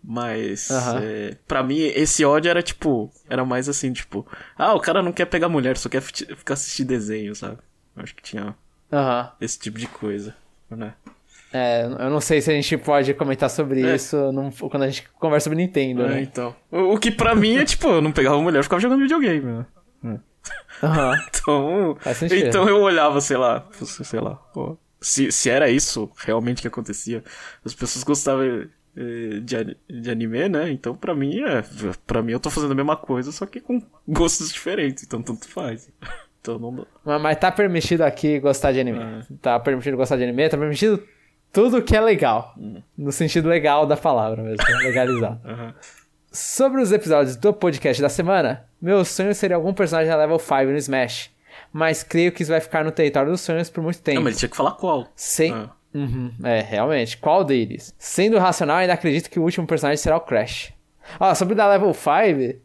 [0.02, 1.00] Mas, Aham.
[1.02, 5.12] é, pra mim, esse ódio era tipo, era mais assim, tipo, ah, o cara não
[5.12, 7.58] quer pegar mulher, só quer fi- ficar assistindo desenho, sabe?
[7.94, 8.54] Eu acho que tinha
[8.90, 9.30] Aham.
[9.42, 10.34] esse tipo de coisa,
[10.70, 10.94] né?
[11.52, 13.94] É, eu não sei se a gente pode comentar sobre É.
[13.96, 14.16] isso
[14.70, 16.22] quando a gente conversa sobre Nintendo, É, né?
[16.22, 16.54] então.
[16.70, 19.40] O, o que pra mim é tipo, eu não pegava mulher, eu ficava jogando videogame,
[19.44, 19.66] né?
[20.82, 21.14] Aham.
[21.40, 21.96] Então,
[22.30, 27.22] então eu olhava, sei lá, sei lá, pô, se, se era isso realmente que acontecia,
[27.64, 28.44] as pessoas gostavam
[28.96, 30.70] eh, de, de anime, né?
[30.70, 31.62] Então pra mim é,
[32.06, 35.48] para mim eu tô fazendo a mesma coisa, só que com gostos diferentes, então tanto
[35.48, 35.90] faz.
[36.42, 36.86] Então não.
[37.04, 38.98] Mas, mas tá permitido aqui gostar de anime.
[38.98, 39.26] É.
[39.42, 41.02] Tá permitido gostar de anime, tá permitido
[41.52, 42.54] tudo que é legal.
[42.58, 42.82] Hum.
[42.96, 45.40] No sentido legal da palavra mesmo, legalizado.
[45.46, 45.74] Aham.
[46.32, 50.64] Sobre os episódios do podcast da semana, meu sonho seria algum personagem da level 5
[50.66, 51.30] no Smash.
[51.72, 54.16] Mas creio que isso vai ficar no território dos sonhos por muito tempo.
[54.16, 55.08] Não, mas ele tinha que falar qual.
[55.16, 55.52] Sem...
[55.52, 55.70] Ah.
[55.92, 57.16] Uhum, é, realmente.
[57.18, 57.92] Qual deles?
[57.98, 60.72] Sendo racional, ainda acredito que o último personagem será o Crash.
[61.18, 62.60] Ó, sobre o da level 5,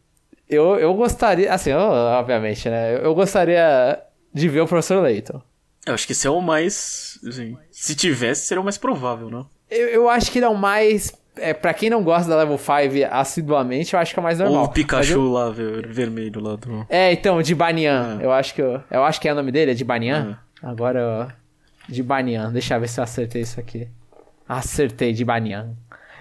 [0.48, 1.52] eu, eu gostaria...
[1.52, 3.04] Assim, eu, obviamente, né?
[3.04, 4.00] Eu gostaria
[4.32, 5.42] de ver o Professor Layton.
[5.84, 9.46] Eu acho que esse é o mais, assim, se tivesse seria o mais provável, não?
[9.70, 11.12] Eu, eu acho que ele é o mais...
[11.38, 12.72] É, pra quem não gosta da level 5
[13.10, 14.60] assiduamente, eu acho que é o mais normal.
[14.62, 16.86] Ou o Pikachu eu- lá, ver- vermelho lá do...
[16.88, 18.16] É, então, de Banian.
[18.18, 18.22] Ah.
[18.22, 20.38] Eu acho que eu, eu acho que é o nome dele, é de Banian.
[20.62, 22.50] Agora, eu- de Banian.
[22.50, 23.86] Deixa eu ver se eu acertei isso aqui.
[24.48, 25.70] Acertei de Banian.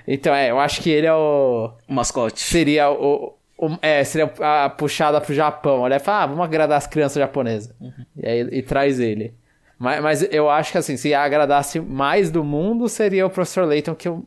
[0.08, 2.40] Então, é, eu acho que ele é o O mascote.
[2.42, 5.80] seria o, o- é, seria a puxada pro Japão.
[5.80, 7.74] Olha, fala, ah, vamos agradar as crianças japonesas.
[8.18, 9.34] E aí e traz ele.
[9.78, 13.96] Mas, mas eu acho que assim, se agradasse mais do mundo, seria o Professor Layton,
[13.96, 14.26] que eu.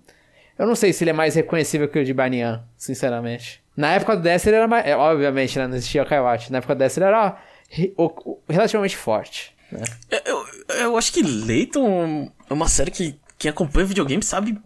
[0.58, 3.62] Eu não sei se ele é mais reconhecível que o de Banian, sinceramente.
[3.76, 4.84] Na época do 10 ele era mais.
[4.84, 6.50] é, obviamente, né, não existia o Kaiwatch.
[6.50, 7.38] Na época do 10 ele era
[8.48, 9.54] relativamente forte.
[9.70, 9.82] Né?
[10.24, 10.44] Eu,
[10.80, 14.58] eu acho que Layton é uma série que quem acompanha videogame sabe,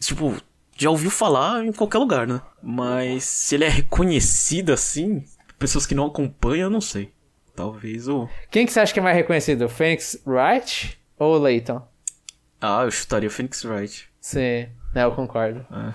[0.00, 0.34] tipo,
[0.76, 2.40] já ouviu falar em qualquer lugar, né?
[2.62, 5.24] Mas se ele é reconhecido assim,
[5.58, 7.12] pessoas que não acompanham, eu não sei.
[7.58, 8.28] Talvez o.
[8.50, 9.62] Quem que você acha que é mais reconhecido?
[9.66, 11.82] O Phoenix Wright ou o Layton?
[12.60, 14.08] Ah, eu chutaria o Phoenix Wright.
[14.20, 15.66] Sim, né, eu concordo.
[15.72, 15.92] É.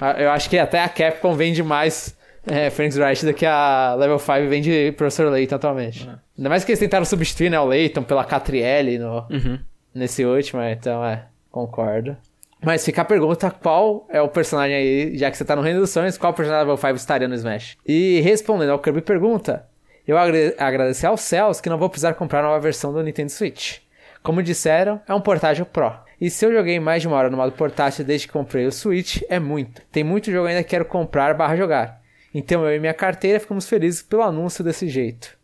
[0.00, 3.94] Ah, Eu acho que até a Capcom vende mais é, Phoenix Wright do que a
[3.98, 6.08] Level 5 vende Professor Layton atualmente.
[6.36, 9.58] Ainda mais que eles tentaram substituir né, o Layton pela Catrielle no, Uhum.
[9.94, 12.16] nesse último, então é, concordo.
[12.62, 15.80] Mas fica a pergunta: qual é o personagem aí, já que você tá no Reino
[15.80, 17.76] dos Sonhos, qual personagem da Level 5 estaria no Smash?
[17.86, 19.66] E respondendo ao Kirby pergunta,
[20.10, 23.30] eu agra agradecer aos céus que não vou precisar comprar a nova versão do Nintendo
[23.30, 23.78] Switch.
[24.24, 25.92] Como disseram, é um portátil Pro.
[26.20, 28.72] E se eu joguei mais de uma hora no modo portátil desde que comprei o
[28.72, 29.82] Switch, é muito.
[29.92, 32.02] Tem muito jogo ainda que quero comprar barra jogar.
[32.34, 35.38] Então eu e minha carteira ficamos felizes pelo anúncio desse jeito.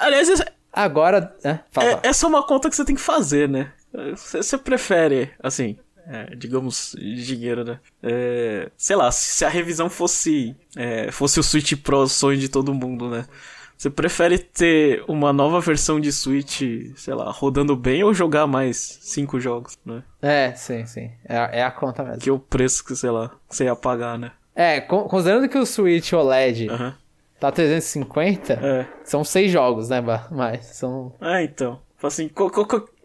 [0.00, 0.28] Aliás,
[0.72, 1.32] agora.
[1.44, 3.72] É, é, essa é uma conta que você tem que fazer, né?
[4.16, 7.78] Você prefere, assim, é, digamos, dinheiro, né?
[8.02, 12.74] É, sei lá, se a revisão fosse, é, fosse o Switch Pro, sonho de todo
[12.74, 13.26] mundo, né?
[13.80, 16.60] Você prefere ter uma nova versão de Switch,
[16.96, 20.02] sei lá, rodando bem ou jogar mais cinco jogos, né?
[20.20, 21.10] É, sim, sim.
[21.26, 22.18] É, é a conta mesmo.
[22.18, 24.32] Que o preço que, sei lá, você ia pagar, né?
[24.54, 26.92] É, considerando que o Switch OLED uhum.
[27.40, 28.86] tá 350, é.
[29.02, 31.14] são seis jogos, né, Mas são.
[31.18, 31.80] É, então.
[32.02, 32.50] Assim, o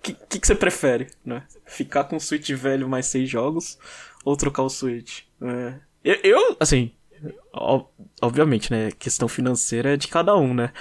[0.01, 1.43] que, que, que você prefere, né?
[1.65, 3.79] Ficar com o Switch velho mais seis jogos
[4.25, 5.21] ou trocar o Switch?
[5.41, 5.75] É.
[6.03, 6.91] Eu, eu, assim,
[8.21, 8.91] obviamente, né?
[8.91, 10.71] Questão financeira é de cada um, né?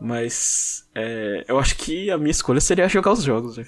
[0.00, 3.64] Mas é, eu acho que a minha escolha seria jogar os jogos, né?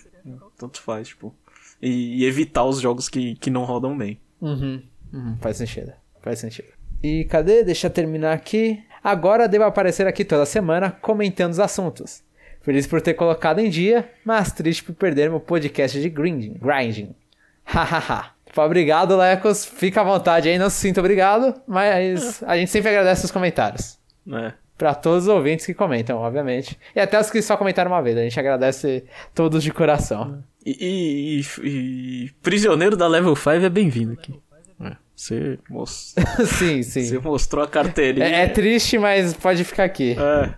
[0.58, 1.34] Tanto faz, tipo.
[1.80, 4.20] E, e, evitar os jogos que, que não rodam bem.
[4.40, 5.92] Uhum, uhum, faz sentido.
[6.22, 6.68] Faz sentido.
[7.02, 7.62] E cadê?
[7.62, 8.82] Deixa eu terminar aqui.
[9.02, 12.22] Agora devo aparecer aqui toda semana comentando os assuntos.
[12.62, 16.54] Feliz por ter colocado em dia, mas triste por perder meu podcast de grinding.
[16.54, 17.14] Grinding.
[17.62, 18.33] Hahaha.
[18.56, 19.64] Obrigado, Lecos.
[19.64, 23.98] Fica à vontade aí, não se sinta obrigado, mas a gente sempre agradece os comentários.
[24.32, 24.52] É.
[24.76, 26.78] Pra todos os ouvintes que comentam, obviamente.
[26.94, 30.42] E até os que só comentaram uma vez, a gente agradece todos de coração.
[30.66, 34.40] E, e, e prisioneiro da Level 5 é bem-vindo aqui.
[34.80, 34.96] É.
[35.14, 36.26] Você, mostrou.
[36.46, 37.04] sim, sim.
[37.04, 38.26] Você mostrou a carteirinha.
[38.26, 40.16] É, é, triste, mas pode ficar aqui.
[40.18, 40.54] É.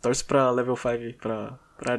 [0.00, 1.98] Torce pra Level 5 pra, pra,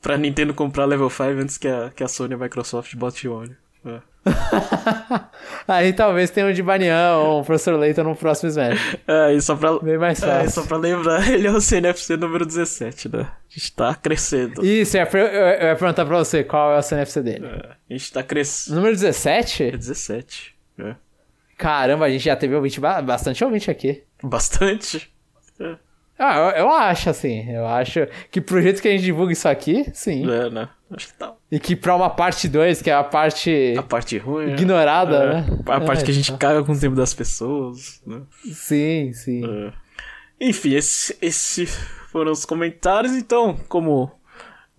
[0.00, 3.26] pra Nintendo comprar Level 5 antes que a, que a Sony e a Microsoft bote
[3.26, 3.56] o olho.
[3.84, 4.00] É.
[5.66, 8.96] Aí talvez tenha um de Banião ou um professor Leito no próximo Smash.
[9.08, 10.46] É, e só pra, Bem mais fácil.
[10.46, 13.20] É, só pra lembrar, ele é o CNFC número 17, né?
[13.20, 14.64] A gente tá crescendo.
[14.64, 17.46] Isso, eu ia, eu ia perguntar pra você qual é o CNFC dele.
[17.46, 18.76] É, a gente tá crescendo.
[18.76, 19.64] Número 17?
[19.64, 20.54] É 17.
[20.78, 20.94] É.
[21.56, 24.02] Caramba, a gente já teve ouvinte, bastante ouvinte aqui.
[24.22, 25.10] Bastante?
[25.58, 25.76] É.
[26.18, 27.50] Ah, eu, eu, acho, assim.
[27.50, 30.30] Eu acho que pro jeito que a gente divulga isso aqui, sim.
[30.30, 30.68] É, né?
[30.90, 31.34] Acho que tá.
[31.50, 33.74] E que pra uma parte 2, que é a parte.
[33.76, 34.46] A parte ruim.
[34.46, 34.52] Né?
[34.52, 35.34] Ignorada, é.
[35.34, 35.46] né?
[35.66, 36.38] A parte é, que a gente tá.
[36.38, 38.22] caga com o tempo das pessoas, né?
[38.52, 39.42] Sim, sim.
[39.44, 39.72] É.
[40.40, 43.14] Enfim, esses esse foram os comentários.
[43.14, 44.12] Então, como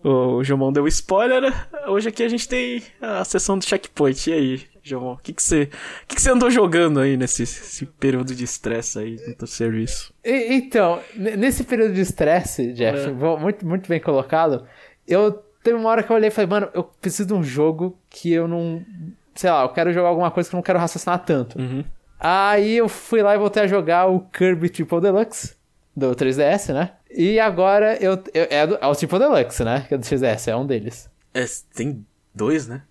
[0.03, 1.53] o Jomão deu spoiler,
[1.87, 4.29] hoje aqui a gente tem a sessão do checkpoint.
[4.29, 5.69] E aí, João, o que que você,
[6.07, 10.13] que que você andou jogando aí nesse período de estresse aí no serviço?
[10.23, 13.11] E, então, nesse período de estresse, Jeff, é.
[13.11, 14.65] muito, muito bem colocado,
[15.05, 17.97] eu teve uma hora que eu olhei e falei, mano, eu preciso de um jogo
[18.09, 18.85] que eu não,
[19.35, 21.59] sei lá, eu quero jogar alguma coisa que eu não quero raciocinar tanto.
[21.59, 21.83] Uhum.
[22.19, 25.55] Aí eu fui lá e voltei a jogar o Kirby Triple Deluxe
[25.95, 26.91] do 3DS, né?
[27.09, 29.85] E agora eu, eu é, do, é o Triple Deluxe, né?
[29.87, 31.09] Que é do 3DS, é um deles.
[31.33, 31.45] É,
[31.75, 32.83] tem dois, né?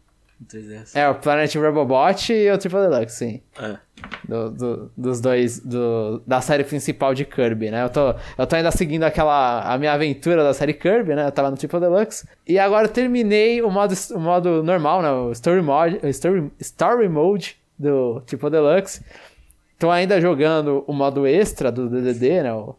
[0.47, 0.95] 3DS.
[0.95, 3.41] É, o Planet Robobot e o Triple Deluxe, sim.
[3.59, 3.77] É.
[4.27, 7.85] Do, do, dos dois, do, da série principal de Kirby, né?
[7.85, 11.27] Eu tô, eu tô ainda seguindo aquela, a minha aventura da série Kirby, né?
[11.27, 12.27] Eu tava no Triple Deluxe.
[12.47, 15.11] E agora eu terminei o modo, o modo normal, né?
[15.11, 19.05] O Story Mode, story, story mode do Triple Deluxe.
[19.79, 22.53] Tô ainda jogando o modo extra do DDD, né?
[22.55, 22.75] O,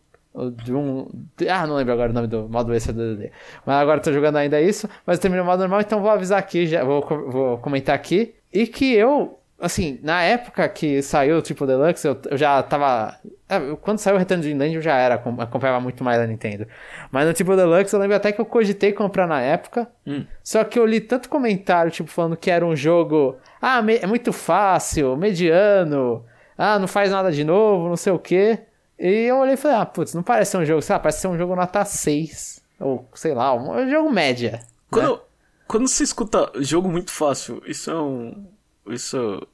[0.63, 1.07] de um.
[1.49, 3.31] Ah, não lembro agora o nome do modo extra do DD.
[3.65, 4.89] Mas agora tô jogando ainda isso.
[5.05, 8.33] Mas eu terminei o modo normal, então vou avisar aqui, já vou, vou comentar aqui.
[8.53, 13.17] E que eu, assim, na época que saiu o Triple Deluxe, eu, eu já tava.
[13.49, 16.65] É, quando saiu o Return de Land, eu já era, acompanhava muito mais a Nintendo.
[17.11, 19.87] Mas no Triple Deluxe eu lembro até que eu cogitei comprar na época.
[20.07, 20.25] Hum.
[20.41, 23.35] Só que eu li tanto comentário, tipo, falando que era um jogo.
[23.61, 26.23] Ah, é muito fácil, mediano.
[26.57, 28.59] Ah, não faz nada de novo, não sei o quê.
[29.01, 31.21] E eu olhei e falei, ah, putz, não parece ser um jogo, sei lá, parece
[31.21, 32.61] ser um jogo nota 6.
[32.79, 34.61] Ou, sei lá, um jogo média.
[34.91, 35.21] Quando, né?
[35.67, 38.45] quando você escuta jogo muito fácil, isso é um.
[38.87, 39.47] Isso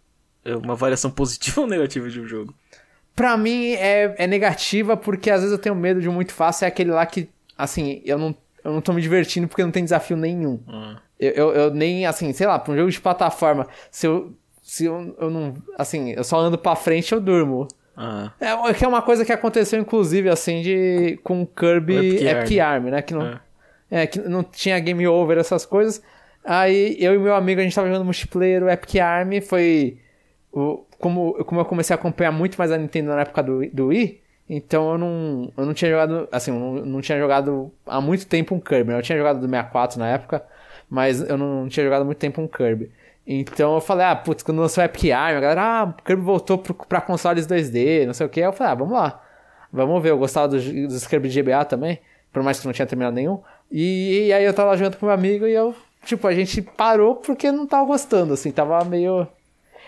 [0.44, 2.54] é uma variação positiva ou negativa de um jogo?
[3.16, 6.66] Pra mim é, é negativa porque às vezes eu tenho medo de um muito fácil.
[6.66, 8.36] É aquele lá que, assim, eu não,
[8.66, 10.60] eu não tô me divertindo porque não tem desafio nenhum.
[10.68, 10.98] Uhum.
[11.18, 14.34] Eu, eu, eu, nem, assim, sei lá, pra um jogo de plataforma, se eu.
[14.62, 15.54] Se eu, eu não.
[15.78, 17.70] Assim, eu só ando pra frente, eu durmo.
[17.98, 18.32] Ah.
[18.40, 22.86] É, que é uma coisa que aconteceu, inclusive, assim, de com Kirby Epic, Epic Arm,
[22.86, 23.02] né?
[23.02, 24.04] Que não, é.
[24.04, 24.08] é.
[24.08, 26.02] que não tinha game over, essas coisas.
[26.46, 29.98] Aí eu e meu amigo, a gente tava jogando multiplayer, o Epic Arm foi.
[30.52, 33.88] O, como, como eu comecei a acompanhar muito mais a Nintendo na época do, do
[33.88, 36.30] Wii, então eu não, eu não tinha jogado.
[36.32, 38.92] Assim, eu não, não tinha jogado há muito tempo um Kirby.
[38.92, 39.00] Né?
[39.00, 40.44] Eu tinha jogado do 64 na época,
[40.88, 42.92] mas eu não, não tinha jogado muito tempo um Kirby.
[43.28, 46.22] Então eu falei, ah, putz, quando lançou o Epic Arm, a galera, ah, o Kirby
[46.22, 48.40] voltou pro, pra consoles 2D, não sei o que.
[48.40, 49.22] Eu falei, ah, vamos lá.
[49.72, 52.00] Vamos ver, eu gostava dos, dos Kirby de GBA também,
[52.32, 53.42] por mais que não tinha terminado nenhum.
[53.70, 55.76] E, e aí eu tava lá junto com meu amigo e eu,
[56.06, 59.28] tipo, a gente parou porque não tava gostando, assim, tava meio.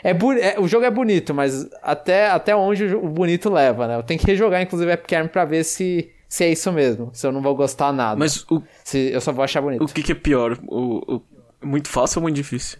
[0.04, 3.96] É, é, o jogo é bonito, mas até, até onde o bonito leva, né?
[3.96, 7.10] Eu tenho que rejogar, inclusive, Epic Arm pra ver se, se é isso mesmo.
[7.14, 8.20] Se eu não vou gostar nada.
[8.20, 8.62] Mas o.
[8.84, 9.84] Se eu só vou achar bonito.
[9.84, 10.58] O que, que é pior?
[10.68, 11.22] O, o,
[11.66, 12.80] muito fácil ou muito difícil?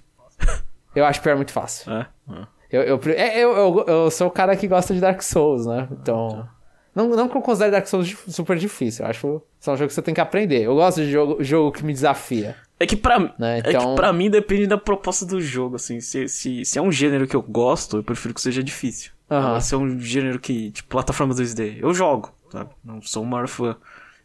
[0.96, 1.92] Eu acho pior muito fácil.
[1.92, 2.08] É?
[2.32, 2.48] é.
[2.72, 5.88] Eu, eu, eu, eu, eu, sou o cara que gosta de Dark Souls, né?
[5.92, 6.48] Então.
[6.94, 9.06] Não, não que eu considere Dark Souls super difícil.
[9.06, 9.28] Eu acho que
[9.70, 10.64] é um jogo que você tem que aprender.
[10.64, 12.56] Eu gosto de jogo, jogo que me desafia.
[12.80, 13.30] É que, pra, né?
[13.38, 13.54] então...
[13.58, 16.00] é que então pra mim depende da proposta do jogo, assim.
[16.00, 19.12] Se, se, se é um gênero que eu gosto, eu prefiro que seja difícil.
[19.30, 19.60] Uhum.
[19.60, 22.72] Se é um gênero que, tipo, plataforma 2D, eu jogo, sabe?
[22.84, 23.76] Não sou um maior fã.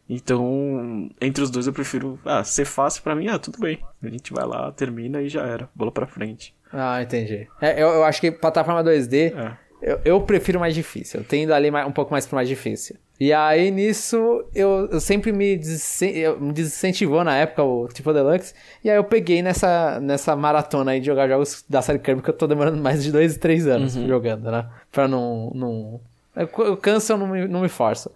[0.08, 3.78] Então, entre os dois eu prefiro, ah, ser fácil para mim, ah, tudo bem.
[4.02, 5.68] A gente vai lá, termina e já era.
[5.74, 6.54] Bola pra frente.
[6.72, 7.48] Ah, entendi.
[7.60, 9.56] É, eu, eu acho que plataforma 2D, é.
[9.80, 11.20] eu, eu prefiro mais difícil.
[11.20, 12.96] Eu tendo ali mais, um pouco mais pro mais difícil.
[13.18, 18.52] E aí nisso, eu, eu sempre me, me desincentivou na época o tipo Deluxe.
[18.82, 22.30] E aí eu peguei nessa, nessa maratona aí de jogar jogos da série Kirby que
[22.30, 24.08] eu tô demorando mais de dois, três anos uhum.
[24.08, 24.66] jogando, né?
[24.90, 25.52] Pra não.
[25.54, 26.00] não...
[26.34, 28.10] Eu, eu canso, eu não me, não me forço.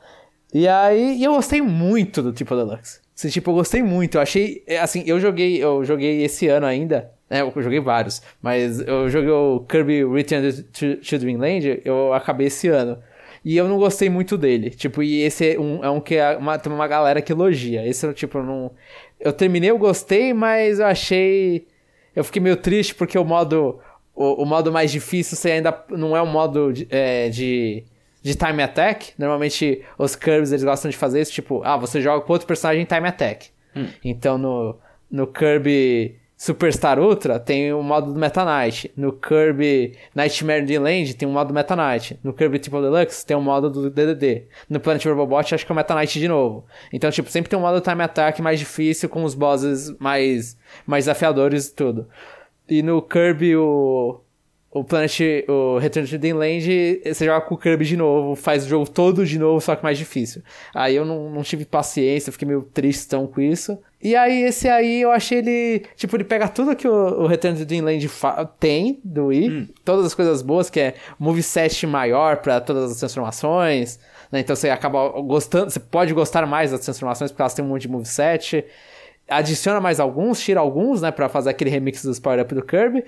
[0.52, 3.00] E aí, eu gostei muito do tipo Deluxe.
[3.14, 4.16] Assim, tipo, eu gostei muito.
[4.16, 7.10] Eu achei, é, assim, eu joguei, eu joguei esse ano ainda.
[7.28, 12.68] É, eu joguei vários, mas eu joguei o Kirby Return to, Dreamland, eu acabei esse
[12.68, 12.98] ano.
[13.44, 14.70] E eu não gostei muito dele.
[14.70, 17.86] Tipo, e esse é um, é um que é uma, tem uma galera que elogia.
[17.86, 18.70] Esse, tipo, eu não.
[19.20, 21.66] Eu terminei, eu gostei, mas eu achei.
[22.16, 23.78] Eu fiquei meio triste porque o modo.
[24.14, 27.84] O, o modo mais difícil você ainda não é um modo de, é, de
[28.28, 29.12] de time attack.
[29.18, 32.82] Normalmente os Kirby's eles gostam de fazer isso, tipo, ah, você joga com outro personagem
[32.82, 33.48] em time attack.
[33.74, 33.88] Hum.
[34.04, 34.76] Então no,
[35.10, 38.92] no Kirby Superstar Ultra tem o modo do Meta Knight.
[38.96, 42.20] No Kirby Nightmare Dreamland tem o modo do Meta Knight.
[42.22, 44.44] No Kirby Triple Deluxe tem o modo do DDD.
[44.68, 46.66] No Planet Robobot acho que é o Meta Knight de novo.
[46.92, 50.56] Então, tipo, sempre tem um modo Time Attack mais difícil com os bosses mais,
[50.86, 52.06] mais desafiadores e tudo.
[52.68, 54.20] E no Kirby o
[54.70, 58.68] o Planet, o Return to Dreamland, você joga com o Kirby de novo, faz o
[58.68, 60.42] jogo todo de novo, só que mais difícil.
[60.74, 63.78] Aí eu não, não tive paciência, fiquei meio tristão com isso.
[64.00, 65.82] E aí, esse aí, eu achei ele.
[65.96, 68.08] Tipo, ele pega tudo que o, o Return to Dreamland
[68.60, 69.68] tem do Wii, hum.
[69.84, 73.98] todas as coisas boas, que é moveset maior para todas as transformações,
[74.30, 74.40] né?
[74.40, 77.82] Então você acaba gostando, você pode gostar mais das transformações porque elas têm um monte
[77.82, 78.64] de moveset.
[79.28, 83.04] Adiciona mais alguns, tira alguns, né, pra fazer aquele remix dos power-up do Kirby.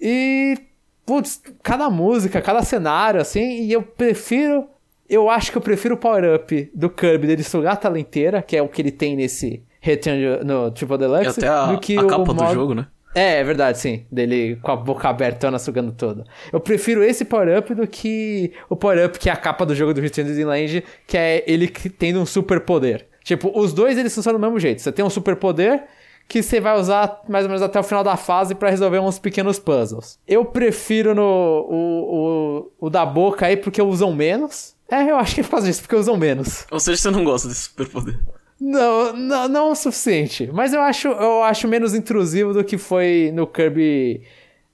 [0.00, 0.58] E
[1.04, 4.68] putz, cada música, cada cenário, assim, e eu prefiro.
[5.08, 8.56] Eu acho que eu prefiro o power-up do Kirby dele sugar a tela inteira, que
[8.56, 11.96] é o que ele tem nesse Return no Triple Deluxe, e até a, do que
[11.96, 12.46] a o capa modo...
[12.46, 12.86] do jogo, né?
[13.14, 14.04] É, é verdade, sim.
[14.10, 16.24] Dele com a boca aberta, sugando toda.
[16.52, 20.00] Eu prefiro esse power-up do que o power-up que é a capa do jogo do
[20.00, 23.06] Return to the Land, que é ele tendo um super poder.
[23.22, 24.82] Tipo, os dois eles funcionam do mesmo jeito.
[24.82, 25.84] Você tem um super poder
[26.28, 29.18] que você vai usar mais ou menos até o final da fase para resolver uns
[29.18, 30.18] pequenos puzzles.
[30.26, 34.74] Eu prefiro no o, o, o da boca aí porque usam menos.
[34.90, 36.66] É, eu acho que é por causa disso, porque usam menos.
[36.70, 38.18] Ou seja, você não gosta desse superpoder.
[38.60, 40.50] Não, não, não o suficiente.
[40.52, 44.22] Mas eu acho, eu acho menos intrusivo do que foi no Kirby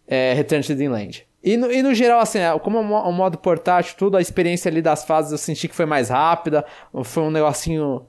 [0.07, 1.27] é, Return to Dreamland.
[1.43, 4.69] E no, e no geral, assim, é, como o um modo portátil, tudo, a experiência
[4.69, 6.65] ali das fases eu senti que foi mais rápida.
[7.05, 8.07] Foi um negocinho.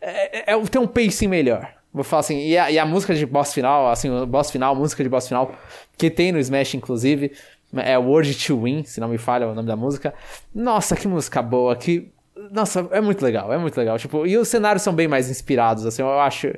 [0.00, 1.74] É, é, é tem um pacing melhor.
[1.96, 4.76] Vou falar assim, e a, e a, música de boss final, assim, o boss final,
[4.76, 5.50] música de boss final,
[5.96, 7.32] que tem no Smash, inclusive,
[7.74, 10.12] é World to Win, se não me falha o nome da música.
[10.54, 12.12] Nossa, que música boa, que.
[12.52, 13.98] Nossa, é muito legal, é muito legal.
[13.98, 16.48] Tipo, e os cenários são bem mais inspirados, assim, eu acho.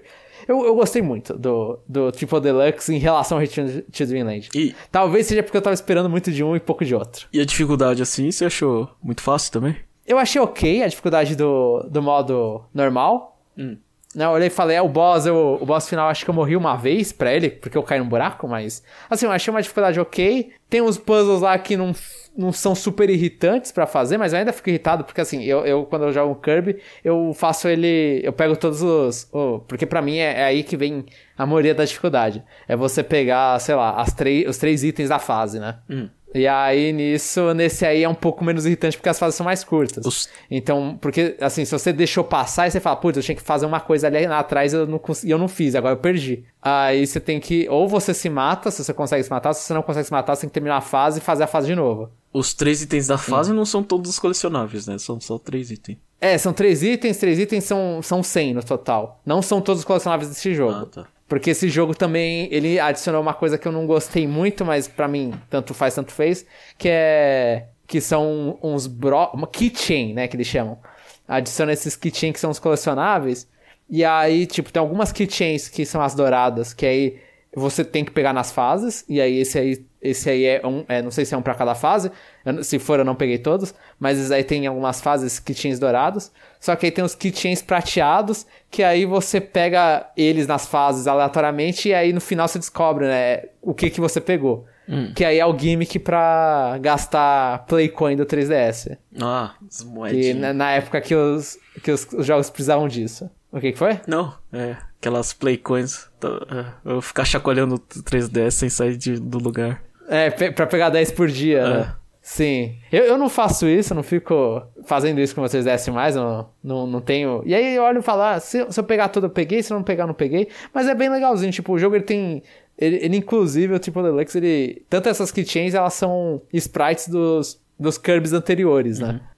[0.48, 4.48] Eu, eu gostei muito do, do Triple Deluxe em relação ao Return to Dreamland.
[4.52, 4.74] E...
[4.90, 7.28] Talvez seja porque eu tava esperando muito de um e pouco de outro.
[7.32, 9.76] E a dificuldade, assim, você achou muito fácil também?
[10.04, 13.40] Eu achei ok a dificuldade do, do modo normal.
[13.56, 13.76] Hum.
[14.18, 16.34] Não, eu olhei e falei, é o boss, eu, o boss final acho que eu
[16.34, 18.82] morri uma vez pra ele, porque eu caí num buraco, mas.
[19.08, 20.50] Assim, eu achei uma dificuldade ok.
[20.68, 21.92] Tem uns puzzles lá que não,
[22.36, 25.84] não são super irritantes para fazer, mas eu ainda fico irritado, porque assim, eu, eu
[25.84, 28.20] quando eu jogo um Kirby, eu faço ele.
[28.24, 29.28] Eu pego todos os.
[29.32, 31.06] Oh, porque para mim é, é, aí que vem
[31.36, 32.42] a maioria da dificuldade.
[32.66, 34.12] É você pegar, sei lá, as
[34.48, 35.76] os três itens da fase, né?
[35.88, 36.08] Hum.
[36.34, 39.64] E aí, nisso, nesse aí é um pouco menos irritante porque as fases são mais
[39.64, 40.04] curtas.
[40.04, 40.28] Os...
[40.50, 43.66] Então, porque, assim, se você deixou passar e você fala, putz, eu tinha que fazer
[43.66, 46.44] uma coisa ali atrás e eu não, e eu não fiz, agora eu perdi.
[46.60, 49.72] Aí você tem que, ou você se mata, se você consegue se matar, se você
[49.72, 51.74] não consegue se matar, você tem que terminar a fase e fazer a fase de
[51.74, 52.10] novo.
[52.32, 54.98] Os três itens da fase não são todos colecionáveis, né?
[54.98, 55.96] São só três itens.
[56.20, 59.20] É, são três itens, três itens são, são 100 no total.
[59.24, 60.72] Não são todos colecionáveis desse jogo.
[60.72, 61.06] Ah, tá.
[61.28, 65.06] Porque esse jogo também, ele adicionou uma coisa que eu não gostei muito, mas pra
[65.06, 66.46] mim, tanto faz, tanto fez,
[66.78, 67.66] que é...
[67.86, 69.30] Que são uns bro...
[69.34, 70.78] Uma keychain, né, que eles chamam.
[71.26, 73.46] Adiciona esses keychains que são os colecionáveis.
[73.88, 77.18] E aí, tipo, tem algumas keychains que são as douradas, que aí
[77.54, 79.04] você tem que pegar nas fases.
[79.08, 80.84] E aí, esse aí, esse aí é um...
[80.88, 82.10] É, não sei se é um pra cada fase.
[82.44, 83.74] Eu- se for, eu não peguei todos.
[83.98, 86.30] Mas aí tem algumas fases keychains dourados.
[86.60, 91.88] Só que aí tem os keychains prateados, que aí você pega eles nas fases aleatoriamente
[91.88, 94.66] e aí no final você descobre, né, o que que você pegou.
[95.14, 98.96] Que aí é o gimmick pra gastar Playcoin do 3DS.
[99.20, 100.36] Ah, as moedinhas.
[100.38, 103.28] na, na época que, os, que os, os jogos precisavam disso.
[103.52, 104.00] O que que foi?
[104.06, 104.76] Não, é.
[104.98, 106.06] Aquelas playcoins.
[106.24, 109.82] É, Eu ficar chacoalhando o 3DS sem sair de- do lugar.
[110.08, 111.68] É, pe pra pegar 10 por dia, É.
[111.80, 111.94] né?
[112.28, 112.76] Sim.
[112.92, 116.86] Eu, eu não faço isso, não fico fazendo isso com vocês desce mais, eu não,
[116.86, 117.42] não, tenho.
[117.46, 119.72] E aí eu olho e falo, ah, se, se eu pegar tudo eu peguei, se
[119.72, 120.46] eu não pegar, eu não peguei.
[120.72, 122.42] Mas é bem legalzinho, tipo, o jogo ele tem.
[122.76, 124.82] Ele, ele inclusive, o tipo Deluxe, ele.
[124.90, 129.22] Tanto essas keychains, elas são sprites dos, dos Kirby's anteriores, né?
[129.24, 129.37] A-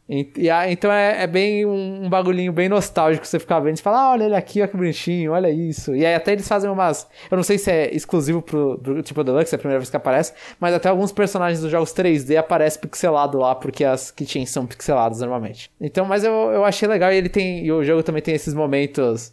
[0.69, 4.11] então é, é bem um, um bagulhinho bem nostálgico você ficar vendo e falar, ah,
[4.11, 5.95] olha ele aqui, olha que bonitinho, olha isso.
[5.95, 7.07] E aí até eles fazem umas.
[7.31, 9.97] Eu não sei se é exclusivo pro, pro tipo Deluxe, é a primeira vez que
[9.97, 14.67] aparece, mas até alguns personagens dos jogos 3D aparecem pixelado lá, porque as keychains são
[14.67, 15.71] pixeladas normalmente.
[15.81, 17.65] Então, mas eu, eu achei legal e ele tem.
[17.65, 19.33] E o jogo também tem esses momentos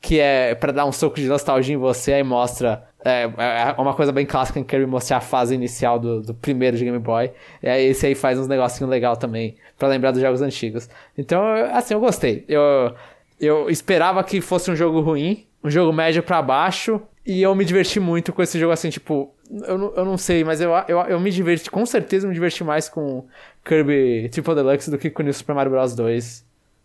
[0.00, 2.87] que é pra dar um soco de nostalgia em você, aí mostra.
[3.04, 6.76] É, é uma coisa bem clássica em Kirby mostrar a fase inicial do, do primeiro
[6.76, 7.30] de Game Boy.
[7.62, 10.88] Aí esse aí faz uns negocinhos legal também, pra lembrar dos jogos antigos.
[11.16, 11.42] Então,
[11.72, 12.44] assim, eu gostei.
[12.48, 12.94] Eu,
[13.40, 17.64] eu esperava que fosse um jogo ruim, um jogo médio pra baixo, e eu me
[17.64, 19.34] diverti muito com esse jogo, assim, tipo.
[19.50, 22.88] Eu, eu não sei, mas eu, eu, eu me diverti, com certeza me diverti mais
[22.88, 23.26] com
[23.64, 25.94] Kirby Triple Deluxe do que com o Super Mario Bros.
[25.94, 26.44] 2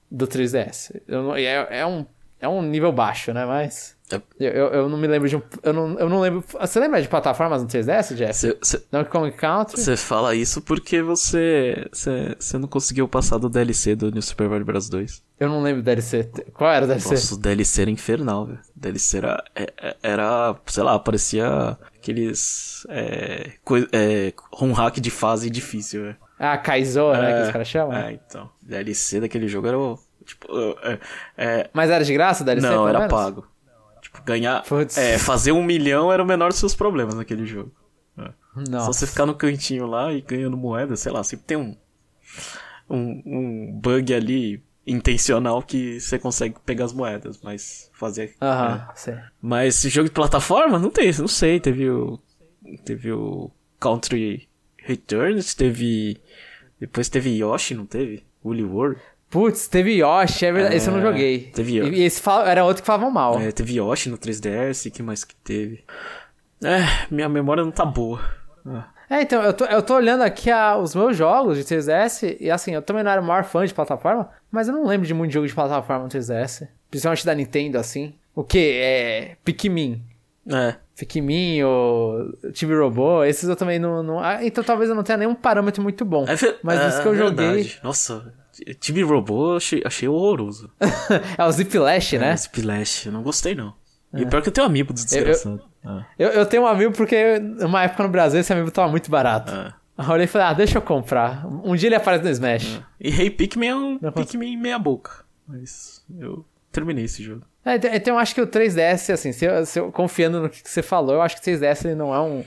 [0.09, 1.01] do 3DS.
[1.07, 2.05] Eu é, é um,
[2.43, 3.45] é um nível baixo, né?
[3.45, 3.95] Mas.
[4.11, 4.21] É.
[4.39, 5.41] Eu, eu, não me lembro de um.
[5.63, 6.43] Eu não, eu não lembro.
[6.59, 8.33] Você lembra de plataformas no 3DS, Jeff?
[8.33, 9.79] Você- Você Donkey Kong Country?
[9.79, 12.35] você fala isso porque você, você.
[12.37, 14.89] Você não conseguiu passar do DLC do New Super Mario Bros.
[14.89, 15.23] 2.
[15.39, 16.29] Eu não lembro do DLC.
[16.53, 17.09] Qual era o DLC?
[17.11, 18.59] Nossa, o DLC era infernal, velho.
[18.75, 22.85] O DLC era, é- é- era, sei lá, parecia aqueles.
[22.89, 23.51] É,
[23.93, 26.17] é, home hack de fase difícil, velho.
[26.37, 27.27] Ah, Kaizoa, né?
[27.33, 27.95] Que É, os caras chamam.
[27.97, 28.49] É, então.
[28.61, 29.97] DLC daquele jogo era o.
[30.25, 30.47] Tipo,
[30.81, 30.99] é,
[31.37, 32.67] é, Mas era de graça DLC?
[32.67, 33.47] não, era pago.
[34.01, 34.63] Tipo, ganhar.
[34.63, 34.97] Putz.
[34.97, 37.71] É, fazer um milhão era o menor dos seus problemas naquele jogo.
[38.17, 38.31] É.
[38.69, 38.85] Nossa.
[38.85, 41.75] Só você ficar no cantinho lá e ganhando moeda, sei lá, sempre tem um,
[42.89, 48.35] um, um bug ali intencional que você consegue pegar as moedas, mas fazer.
[48.41, 49.23] Aham, é.
[49.41, 52.19] Mas esse jogo de plataforma, não tem, não sei, teve o.
[52.85, 54.47] Teve o Country
[54.77, 56.17] Returns, teve.
[56.79, 58.25] Depois teve Yoshi, não teve?
[58.43, 59.01] Woolly World.
[59.33, 60.75] Putz, teve Yoshi, é verdade.
[60.75, 61.39] É, esse eu não joguei.
[61.53, 61.91] teve Yoshi.
[61.93, 63.39] e esse era outro que falavam mal.
[63.39, 65.83] É, teve Yoshi no 3DS, que mais que teve?
[66.63, 66.79] É,
[67.11, 68.21] minha memória não tá boa.
[69.09, 72.49] É, então, eu tô, eu tô olhando aqui a- os meus jogos de 3DS, e
[72.49, 75.13] assim, eu também não era o maior fã de plataforma, mas eu não lembro de
[75.13, 76.67] muito jogo de plataforma no 3DS.
[76.89, 78.13] Principalmente da Nintendo, assim.
[78.35, 78.79] O que?
[78.81, 79.35] É.
[79.43, 80.01] Pikmin.
[80.49, 80.75] É.
[80.95, 84.01] Pikmin ou Time Robô, esses eu também não.
[84.03, 86.23] não- ah, então talvez eu não tenha nenhum parâmetro muito bom.
[86.27, 87.45] É Mas é que eu joguei.
[87.47, 87.79] verdade.
[87.83, 88.33] Nossa,
[88.79, 90.69] Time Robô eu achei, achei horroroso.
[91.37, 92.31] é o Ziplash, né?
[92.31, 93.73] É, Splash, eu não gostei não.
[94.15, 95.65] E pior que eu tenho um amigo dos Eu- eu- desgraçados.
[95.83, 99.09] Ah, Eu, eu tenho um amigo porque numa época no Brasil esse amigo tava muito
[99.09, 99.51] barato.
[99.53, 99.73] ah.
[99.97, 101.45] Aí eu olhei e falei, ah, deixa eu comprar.
[101.45, 102.81] Um dia ele aparece no Smash.
[102.99, 105.23] E Hey Pikmin é um Pikmin meia boca.
[105.47, 107.41] Mas eu terminei esse jogo.
[107.65, 110.49] É, então, então eu acho que o 3DS, assim, se eu, se eu- confiando no
[110.49, 112.43] que você falou, eu acho que o 3DS ele não é um,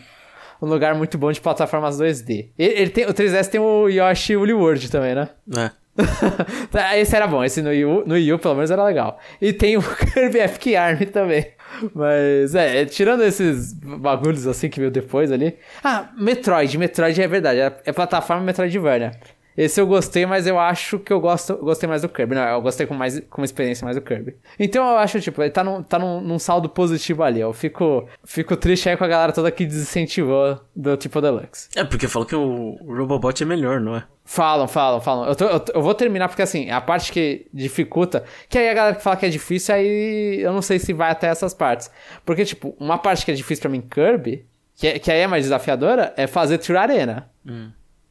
[0.63, 2.51] um lugar muito bom de plataformas 2D.
[2.59, 5.29] Ele, ele tem, o 3DS tem o Yoshi Woolly World também, né?
[5.57, 5.71] É.
[6.97, 9.19] Esse era bom, esse no Wii, U, no Wii U pelo menos era legal.
[9.41, 9.83] E tem o
[10.13, 11.47] Kirby Epic Army também.
[11.95, 15.57] Mas, é, tirando esses bagulhos assim que veio depois ali.
[15.83, 19.13] Ah, Metroid, Metroid é verdade, é, é plataforma Metroidvania.
[19.57, 22.35] Esse eu gostei, mas eu acho que eu gosto, gostei mais do Kirby.
[22.35, 24.37] Não, eu gostei com mais com uma experiência mais do Kirby.
[24.59, 27.41] Então eu acho, tipo, ele tá, num, tá num, num saldo positivo ali.
[27.41, 31.69] Eu fico, fico triste aí com a galera toda que desincentivou do tipo Deluxe.
[31.75, 34.05] É, porque falam que o Robobot é melhor, não é?
[34.25, 35.27] Falam, falam, falam.
[35.29, 38.25] Eu, tô- eu eu vou terminar porque, assim, a parte que dificulta.
[38.49, 41.11] Que aí a galera que fala que é difícil, aí eu não sei se vai
[41.13, 41.91] até essas partes.
[42.25, 44.45] Porque, tipo, uma parte que é difícil pra mim, Kirby,
[44.75, 47.31] que, é- que aí é mais desafiadora, é fazer True Arena.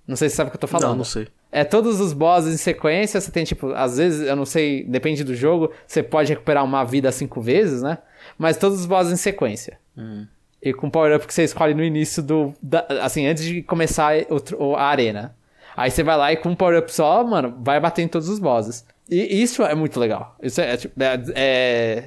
[0.07, 0.89] Não sei se você sabe o que eu tô falando.
[0.89, 1.27] Não, não sei.
[1.51, 5.23] É todos os bosses em sequência, você tem, tipo, às vezes, eu não sei, depende
[5.23, 7.97] do jogo, você pode recuperar uma vida cinco vezes, né?
[8.37, 9.79] Mas todos os bosses em sequência.
[10.61, 12.53] E com o power-up que você escolhe no início do.
[12.61, 14.13] da- assim, antes de começar
[14.57, 15.35] o- a arena.
[15.77, 18.39] Aí você vai lá e com um power-up só, mano, vai bater em todos os
[18.39, 18.85] bosses.
[19.09, 20.35] E isso é muito legal.
[20.41, 22.03] Isso é, tipo, é, é,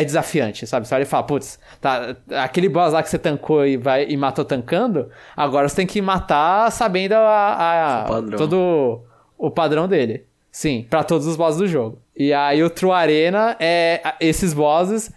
[0.00, 0.86] é desafiante, sabe?
[0.86, 4.16] Você olha e fala, putz, tá, aquele boss lá que você tancou e, vai, e
[4.16, 8.38] matou tancando, agora você tem que matar sabendo a, a O padrão.
[8.38, 9.00] todo
[9.38, 10.24] o padrão dele.
[10.50, 11.98] Sim, pra todos os bosses do jogo.
[12.16, 15.12] E aí o True Arena é esses bosses,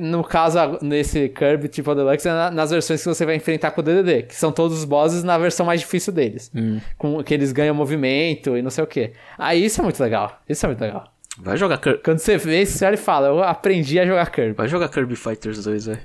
[0.00, 3.80] no caso, nesse Kirby Triple Deluxe, é na- nas versões que você vai enfrentar com
[3.80, 6.50] o DDD, que são todos os bosses na versão mais difícil deles.
[6.98, 9.12] Com, que eles ganham movimento e não sei o que.
[9.38, 10.38] Aí isso é muito legal.
[10.48, 11.04] Isso é muito legal.
[11.38, 12.02] Vai jogar Kirby.
[12.02, 14.52] Quando você vê isso, você olha e fala, eu aprendi a jogar Kirby.
[14.52, 16.00] Vai jogar Kirby Fighters 2, velho.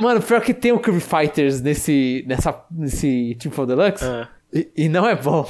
[0.00, 4.26] Mano, pior que tem o Kirby Fighters nesse, nessa, nesse Triple Deluxe, É.
[4.52, 5.46] e, e não é bom.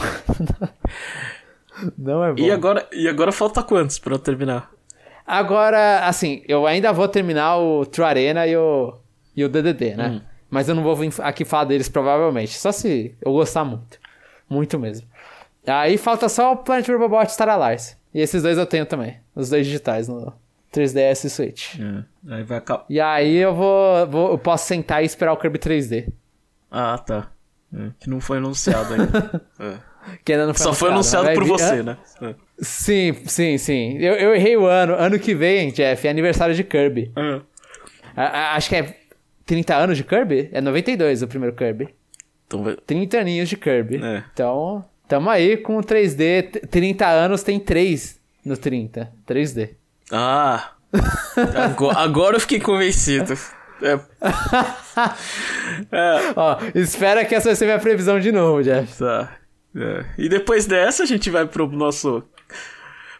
[1.96, 2.38] não é bom.
[2.42, 4.70] E agora, e agora falta quantos pra eu terminar?
[5.26, 8.94] Agora, assim, eu ainda vou terminar o True Arena e o,
[9.34, 10.08] e o DDD, né?
[10.08, 10.20] Hum.
[10.48, 12.56] Mas eu não vou vir aqui falar deles provavelmente.
[12.56, 13.98] Só se eu gostar muito.
[14.48, 15.06] Muito mesmo.
[15.66, 17.96] Aí falta só o Planet Robobot Star Allies.
[18.14, 19.16] E esses dois eu tenho também.
[19.34, 20.32] Os dois digitais no
[20.72, 21.74] 3DS e Switch.
[22.30, 22.84] Aí vai acabar.
[22.88, 26.12] E aí eu vou, vou- Eu posso sentar e esperar o Kirby 3D.
[26.70, 27.30] Ah, tá.
[27.74, 29.42] É, que não foi anunciado ainda.
[29.58, 29.95] É.
[30.24, 31.96] Que ainda não foi Só foi anunciado, anunciado mas por vir- você, né?
[32.22, 32.34] É.
[32.58, 33.98] Sim, sim, sim.
[33.98, 34.94] Eu, eu errei o ano.
[34.94, 37.12] Ano que vem, Jeff, é aniversário de Kirby.
[37.16, 37.40] É.
[38.16, 38.96] A- a- acho que é
[39.44, 40.48] 30 anos de Kirby?
[40.52, 41.88] É 92 o primeiro Kirby.
[42.46, 42.76] Então vai.
[42.86, 44.00] 30 aninhos de Kirby.
[44.02, 44.22] É.
[44.32, 46.42] Então, tamo aí com o 3D.
[46.50, 49.12] T- 30 anos tem 3 no 30.
[49.26, 49.70] 3D.
[50.10, 50.70] Ah!
[51.64, 53.34] Agora, agora eu fiquei convencido.
[53.82, 53.98] É.
[55.92, 58.98] É, Ó, espera que essa vai ser minha previsão de novo, Jeff.
[58.98, 59.36] tá.
[59.76, 60.06] É.
[60.16, 62.22] E depois dessa, a gente vai pro nosso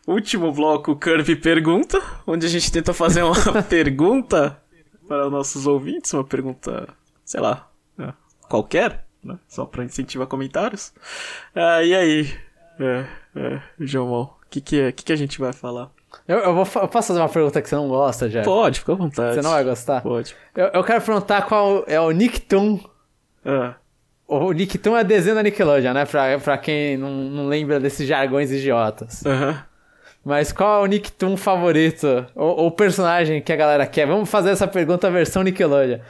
[0.07, 4.59] último bloco, Curve Pergunta, onde a gente tenta fazer uma pergunta
[5.07, 6.89] para os nossos ouvintes, uma pergunta,
[7.25, 8.13] sei lá, é,
[8.49, 9.39] qualquer, né?
[9.47, 10.95] Só para incentivar comentários.
[11.55, 12.35] Ah, e aí,
[12.81, 15.91] é, é, João, o que, que, é, que, que a gente vai falar?
[16.27, 18.45] Eu, eu vou, eu posso fazer uma pergunta que você não gosta, Jeff?
[18.45, 19.35] Pode, fica à vontade.
[19.35, 20.01] Você não vai gostar?
[20.01, 20.35] Pode.
[20.55, 22.81] Eu, eu quero perguntar qual é o Nicktoon.
[23.45, 23.75] Ah,
[24.29, 26.05] O Nicktoon é desenho da Nickelodeon, né?
[26.05, 29.25] Pra, pra quem não, não lembra desses jargões idiotas.
[29.25, 29.63] aham.
[30.25, 32.27] Mas qual é o Nicktoon favorito?
[32.35, 34.07] Ou personagem que a galera quer?
[34.09, 36.01] Vamos fazer essa pergunta versão Nickelodeon.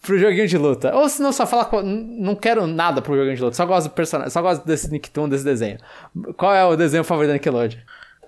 [0.00, 0.94] Pro joguinho de luta.
[0.96, 1.44] Ou se não, só
[1.82, 3.54] n- Não quero nada pro joguinho de luta.
[3.56, 4.30] Só gosto do personagem.
[4.30, 5.76] Só gosto desse Nicktoon, desse desenho.
[6.38, 7.80] Qual é o desenho favorito da Nickelodeon?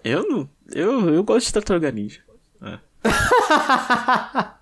[0.04, 0.48] Eu não.
[0.74, 2.20] Eu, eu gosto de Tartaruga Ninja.
[2.62, 2.78] É.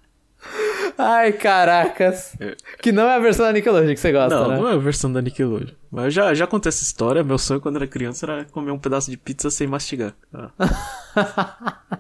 [1.01, 2.35] Ai, caracas.
[2.41, 2.57] É.
[2.83, 4.57] Que não é a versão da Nickelodeon que você gosta, Não, né?
[4.57, 5.73] não é a versão da Nickelodeon.
[5.91, 7.23] Mas eu já, já contei essa história.
[7.23, 10.13] Meu sonho quando era criança era comer um pedaço de pizza sem mastigar.
[10.35, 10.51] Ah.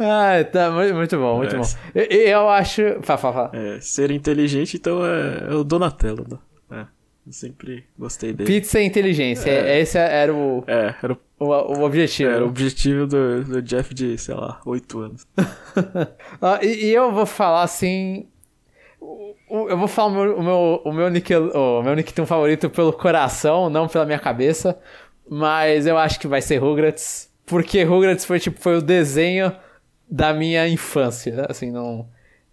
[0.00, 0.70] Ai, tá.
[0.70, 1.58] mu- Muito bom, muito É.
[1.58, 1.64] bom.
[1.94, 2.82] Eu, eu acho.
[3.02, 3.50] Fala, fala, fala.
[3.52, 6.24] É, ser inteligente, então é, é o Donatello.
[6.70, 6.78] Né?
[6.78, 6.86] É,
[7.26, 8.46] eu sempre gostei dele.
[8.50, 9.50] Pizza e inteligência.
[9.78, 12.30] Esse era o, É, era, o- o, o objetivo.
[12.30, 15.26] era o objetivo do, do Jeff de, sei lá, 8 anos.
[16.40, 18.28] Ah, e, e eu vou falar assim.
[19.50, 22.92] Eu vou falar o meu, o meu, o meu, Nickel, o meu Nicktoon favorito pelo
[22.92, 24.78] coração, não pela minha cabeça.
[25.28, 27.30] Mas eu acho que vai ser Rugrats.
[27.46, 29.54] Porque Rugrats foi, tipo, foi o desenho
[30.10, 31.46] da minha infância.
[31.48, 32.08] Assim, não.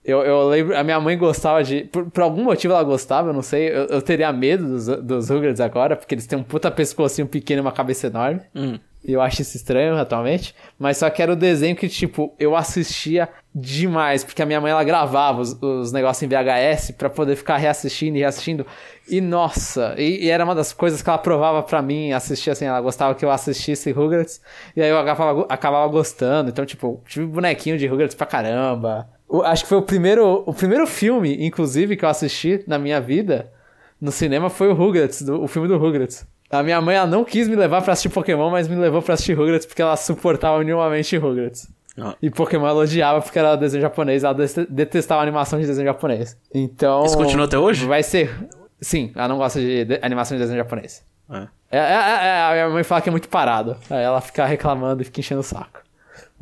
[0.06, 0.78] Eu, eu lembro.
[0.78, 1.86] A minha mãe gostava de.
[1.86, 3.70] Por, por algum motivo ela gostava, eu não sei.
[3.70, 7.62] Eu, eu teria medo dos, dos Rugrats agora, porque eles têm um puta pescocinho pequeno
[7.62, 8.42] e uma cabeça enorme.
[8.54, 8.78] Hum.
[9.04, 10.54] E eu acho isso estranho atualmente.
[10.78, 14.24] Mas só que era o desenho que, tipo, eu assistia demais.
[14.24, 18.18] Porque a minha mãe, ela gravava os, os negócios em VHS pra poder ficar reassistindo
[18.18, 18.66] e reassistindo.
[19.10, 22.66] E, nossa, e, e era uma das coisas que ela provava pra mim assistir, assim.
[22.66, 24.40] Ela gostava que eu assistisse Rugrats.
[24.76, 26.50] E aí eu acabava, acabava gostando.
[26.50, 29.08] Então, tipo, tive bonequinho de Rugrats pra caramba.
[29.44, 33.52] Acho que foi o primeiro, o primeiro filme, inclusive, que eu assisti na minha vida
[34.00, 36.26] no cinema foi o Rugrats, do- o filme do Rugrats.
[36.50, 39.16] A minha mãe ela não quis me levar pra assistir Pokémon, mas me levou pra
[39.16, 41.68] assistir Rugrats porque ela suportava minimamente Rugrats.
[41.98, 44.36] Ah, E Pokémon ela odiava porque era desenho japonês, ela
[44.70, 46.38] detestava animação de desenho japonês.
[46.54, 47.04] Então.
[47.06, 47.86] Isso continua até hoje?
[47.86, 48.32] Vai ser.
[48.80, 51.04] Sim, ela não gosta de, de- animação de desenho japonês.
[51.32, 51.48] é.
[51.72, 53.76] É, é, é, a minha mãe fala que é muito parado.
[53.90, 55.82] Aí ela fica reclamando e fica enchendo o saco.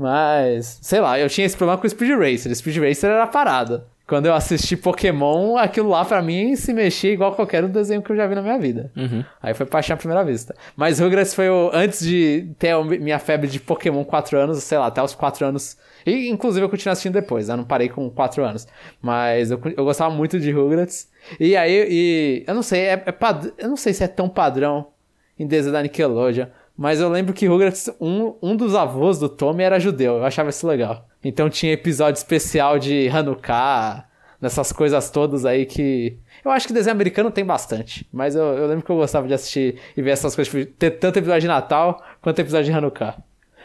[0.04, 2.54] Mas, sei lá, eu tinha esse problema com o Speed Racer.
[2.54, 3.86] Speed Racer era parado.
[4.06, 8.12] Quando eu assisti Pokémon, aquilo lá pra mim se mexia igual qualquer um desenho que
[8.12, 8.91] eu já vi na minha vida.
[8.97, 9.24] Uhum.
[9.41, 10.54] Aí foi paixão à primeira vista.
[10.76, 11.72] Mas Rugrats foi o.
[11.74, 15.45] Antes de ter a minha febre de Pokémon 4 anos, sei lá, até os 4
[15.45, 15.78] anos.
[16.06, 17.56] E inclusive eu continuei assistindo depois, né?
[17.56, 18.68] Não parei com 4 anos.
[19.01, 21.08] Mas eu, eu gostava muito de Rugrats.
[21.39, 23.54] E aí, e, eu não sei, é, é pad...
[23.58, 24.88] eu não sei se é tão padrão
[25.39, 26.47] em desenho da Nickelodeon.
[26.78, 30.18] Mas eu lembro que Rugrats, um, um dos avós do Tommy era judeu.
[30.18, 31.08] Eu achava isso legal.
[31.24, 34.06] Então tinha episódio especial de Hanukkah
[34.42, 36.18] nessas coisas todas aí que.
[36.44, 38.08] Eu acho que desenho americano tem bastante.
[38.12, 40.92] Mas eu, eu lembro que eu gostava de assistir e ver essas coisas, tipo, ter
[40.92, 43.18] tanto episódio de Natal quanto episódio de Hanukkah.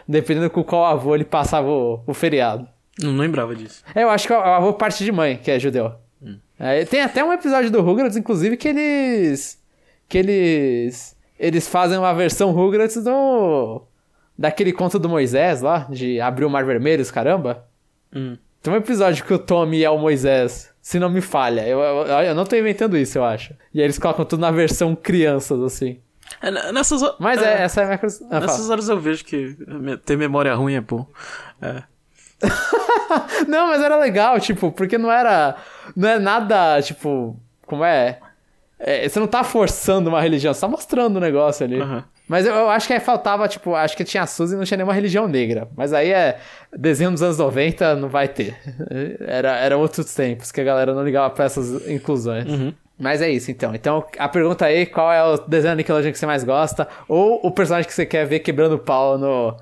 [0.06, 2.68] Dependendo com qual avô ele passava o, o feriado.
[3.00, 3.82] Não lembrava disso.
[3.94, 5.94] É, eu acho que o avô parte de mãe, que é judeu.
[6.58, 9.62] É, tem até um episódio do Rugrats, inclusive, que eles.
[10.08, 11.16] Que eles.
[11.38, 13.82] Eles fazem uma versão Rugrats do.
[14.36, 17.64] Daquele conto do Moisés lá, de abrir o mar vermelho, os caramba.
[18.14, 18.36] Hum.
[18.62, 21.66] Tem um episódio que o Tommy é o Moisés, se não me falha.
[21.66, 23.54] Eu, eu, eu não tô inventando isso, eu acho.
[23.72, 25.98] E aí eles colocam tudo na versão crianças, assim.
[26.42, 28.00] É, nessas, Mas é, essa é a minha.
[28.02, 28.40] Ah, fala.
[28.40, 29.56] Nessas horas eu vejo que
[30.04, 31.06] ter memória ruim é bom.
[31.60, 31.82] É.
[33.48, 35.56] Não, mas era legal, tipo, porque não era.
[35.96, 37.36] Não é nada, tipo.
[37.66, 38.20] Como é?
[38.78, 41.80] É, você não tá forçando uma religião, você tá mostrando o negócio ali.
[41.80, 42.04] Aham.
[42.28, 44.64] Mas eu, eu acho que aí faltava, tipo, acho que tinha a Suzy e não
[44.64, 45.66] tinha nenhuma religião negra.
[45.76, 46.38] Mas aí é.
[46.76, 48.54] Desenho dos anos 90 não vai ter.
[49.26, 52.44] Era, era outros tempos que a galera não ligava pra essas inclusões.
[52.98, 53.74] Mas é isso, então.
[53.74, 56.86] Então, a pergunta aí, qual é o desenho da Nickelodeon que você mais gosta?
[57.08, 59.56] Ou o personagem que você quer ver quebrando o pau no,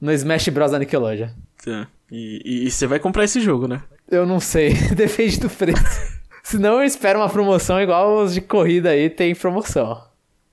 [0.00, 0.70] no Smash Bros.
[0.72, 1.28] da Nickelodeon?
[1.64, 1.86] Tá.
[2.10, 3.82] E, e- e você vai comprar esse jogo, né?
[4.10, 6.11] Eu não sei, depende do preço.
[6.42, 10.02] Senão eu espero uma promoção igual os de corrida aí tem promoção.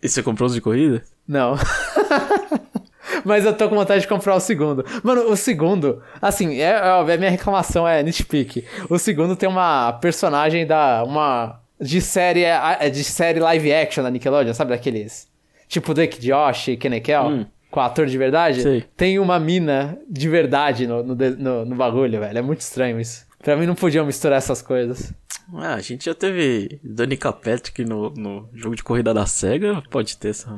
[0.01, 1.03] E você comprou os de corrida?
[1.27, 1.55] Não.
[3.25, 4.85] Mas eu tô com vontade de comprar o segundo.
[5.03, 6.79] Mano, o segundo, assim, é, é
[7.13, 8.65] a minha reclamação é nitpick.
[8.89, 11.03] O segundo tem uma personagem da.
[11.03, 11.59] uma.
[11.79, 12.43] de série.
[12.43, 14.71] é, de série live action da Nickelodeon, sabe?
[14.71, 15.27] Daqueles.
[15.67, 17.45] Tipo Drake Josh e Kenekel, Hum.
[17.69, 18.61] com ator de verdade.
[18.61, 18.85] Sei.
[18.95, 22.37] Tem uma mina de verdade no, no, no- no bagulho, velho.
[22.37, 23.25] É muito estranho isso.
[23.43, 25.13] Pra mim não podiam misturar essas coisas.
[25.55, 30.17] Ah, a gente já teve Danica Patrick no, no jogo de corrida da SEGA, pode
[30.17, 30.49] ter essa.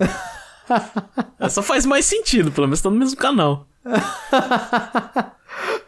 [1.39, 3.67] essa faz mais sentido, pelo menos tá no mesmo canal.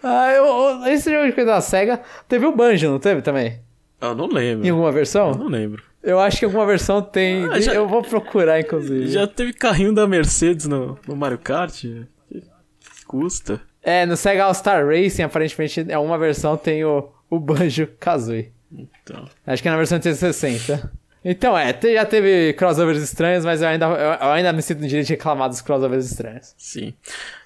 [0.06, 3.62] Ah, eu, esse jogo de coisa da SEGA teve o Banjo, não teve também?
[4.02, 4.70] Eu não Em lembro.
[4.70, 5.30] alguma versão?
[5.32, 5.82] Eu não lembro.
[6.04, 7.46] Eu acho que alguma versão tem.
[7.50, 9.08] Ah, já- Eu vou procurar, inclusive.
[9.08, 11.86] Já teve carrinho da Mercedes no, no Mario Kart?
[13.08, 13.62] Custa.
[13.82, 18.52] É, no Sega All Star Racing, aparentemente, é uma versão tem o, o Banjo Kazooie.
[18.74, 19.28] Então.
[19.46, 20.92] Acho que é na versão 360.
[21.26, 25.08] Então, é, já teve crossovers estranhos, mas eu ainda, eu, ainda me sinto no direito
[25.08, 26.54] de reclamar dos crossovers estranhos.
[26.58, 26.94] Sim.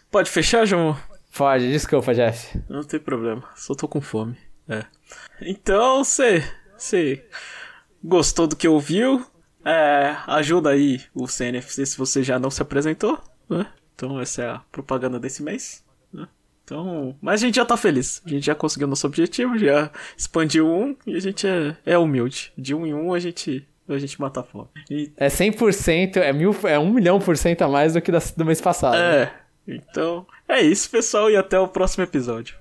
[0.09, 0.97] Pode fechar, João?
[1.35, 2.59] Pode, desculpa, Jeff.
[2.67, 3.43] Não tem problema.
[3.55, 4.35] Só tô com fome.
[4.67, 4.83] É.
[5.41, 6.43] Então, você.
[6.75, 7.25] Você
[8.03, 9.25] gostou do que ouviu?
[9.65, 13.67] É, ajuda aí o CNFC se você já não se apresentou, né?
[13.93, 15.83] Então essa é a propaganda desse mês.
[16.69, 16.77] Né?
[16.77, 18.21] Então, mas a gente já tá feliz.
[18.25, 22.51] A gente já conseguiu nosso objetivo, já expandiu um e a gente é, é humilde.
[22.57, 24.67] De um em um a gente, a gente mata a fome.
[24.89, 28.19] E, É 100%, é, mil, é 1 milhão por cento a mais do que da-
[28.35, 28.95] do mês passado.
[28.97, 29.31] é,
[29.67, 32.55] então é isso, pessoal, e até o próximo episódio.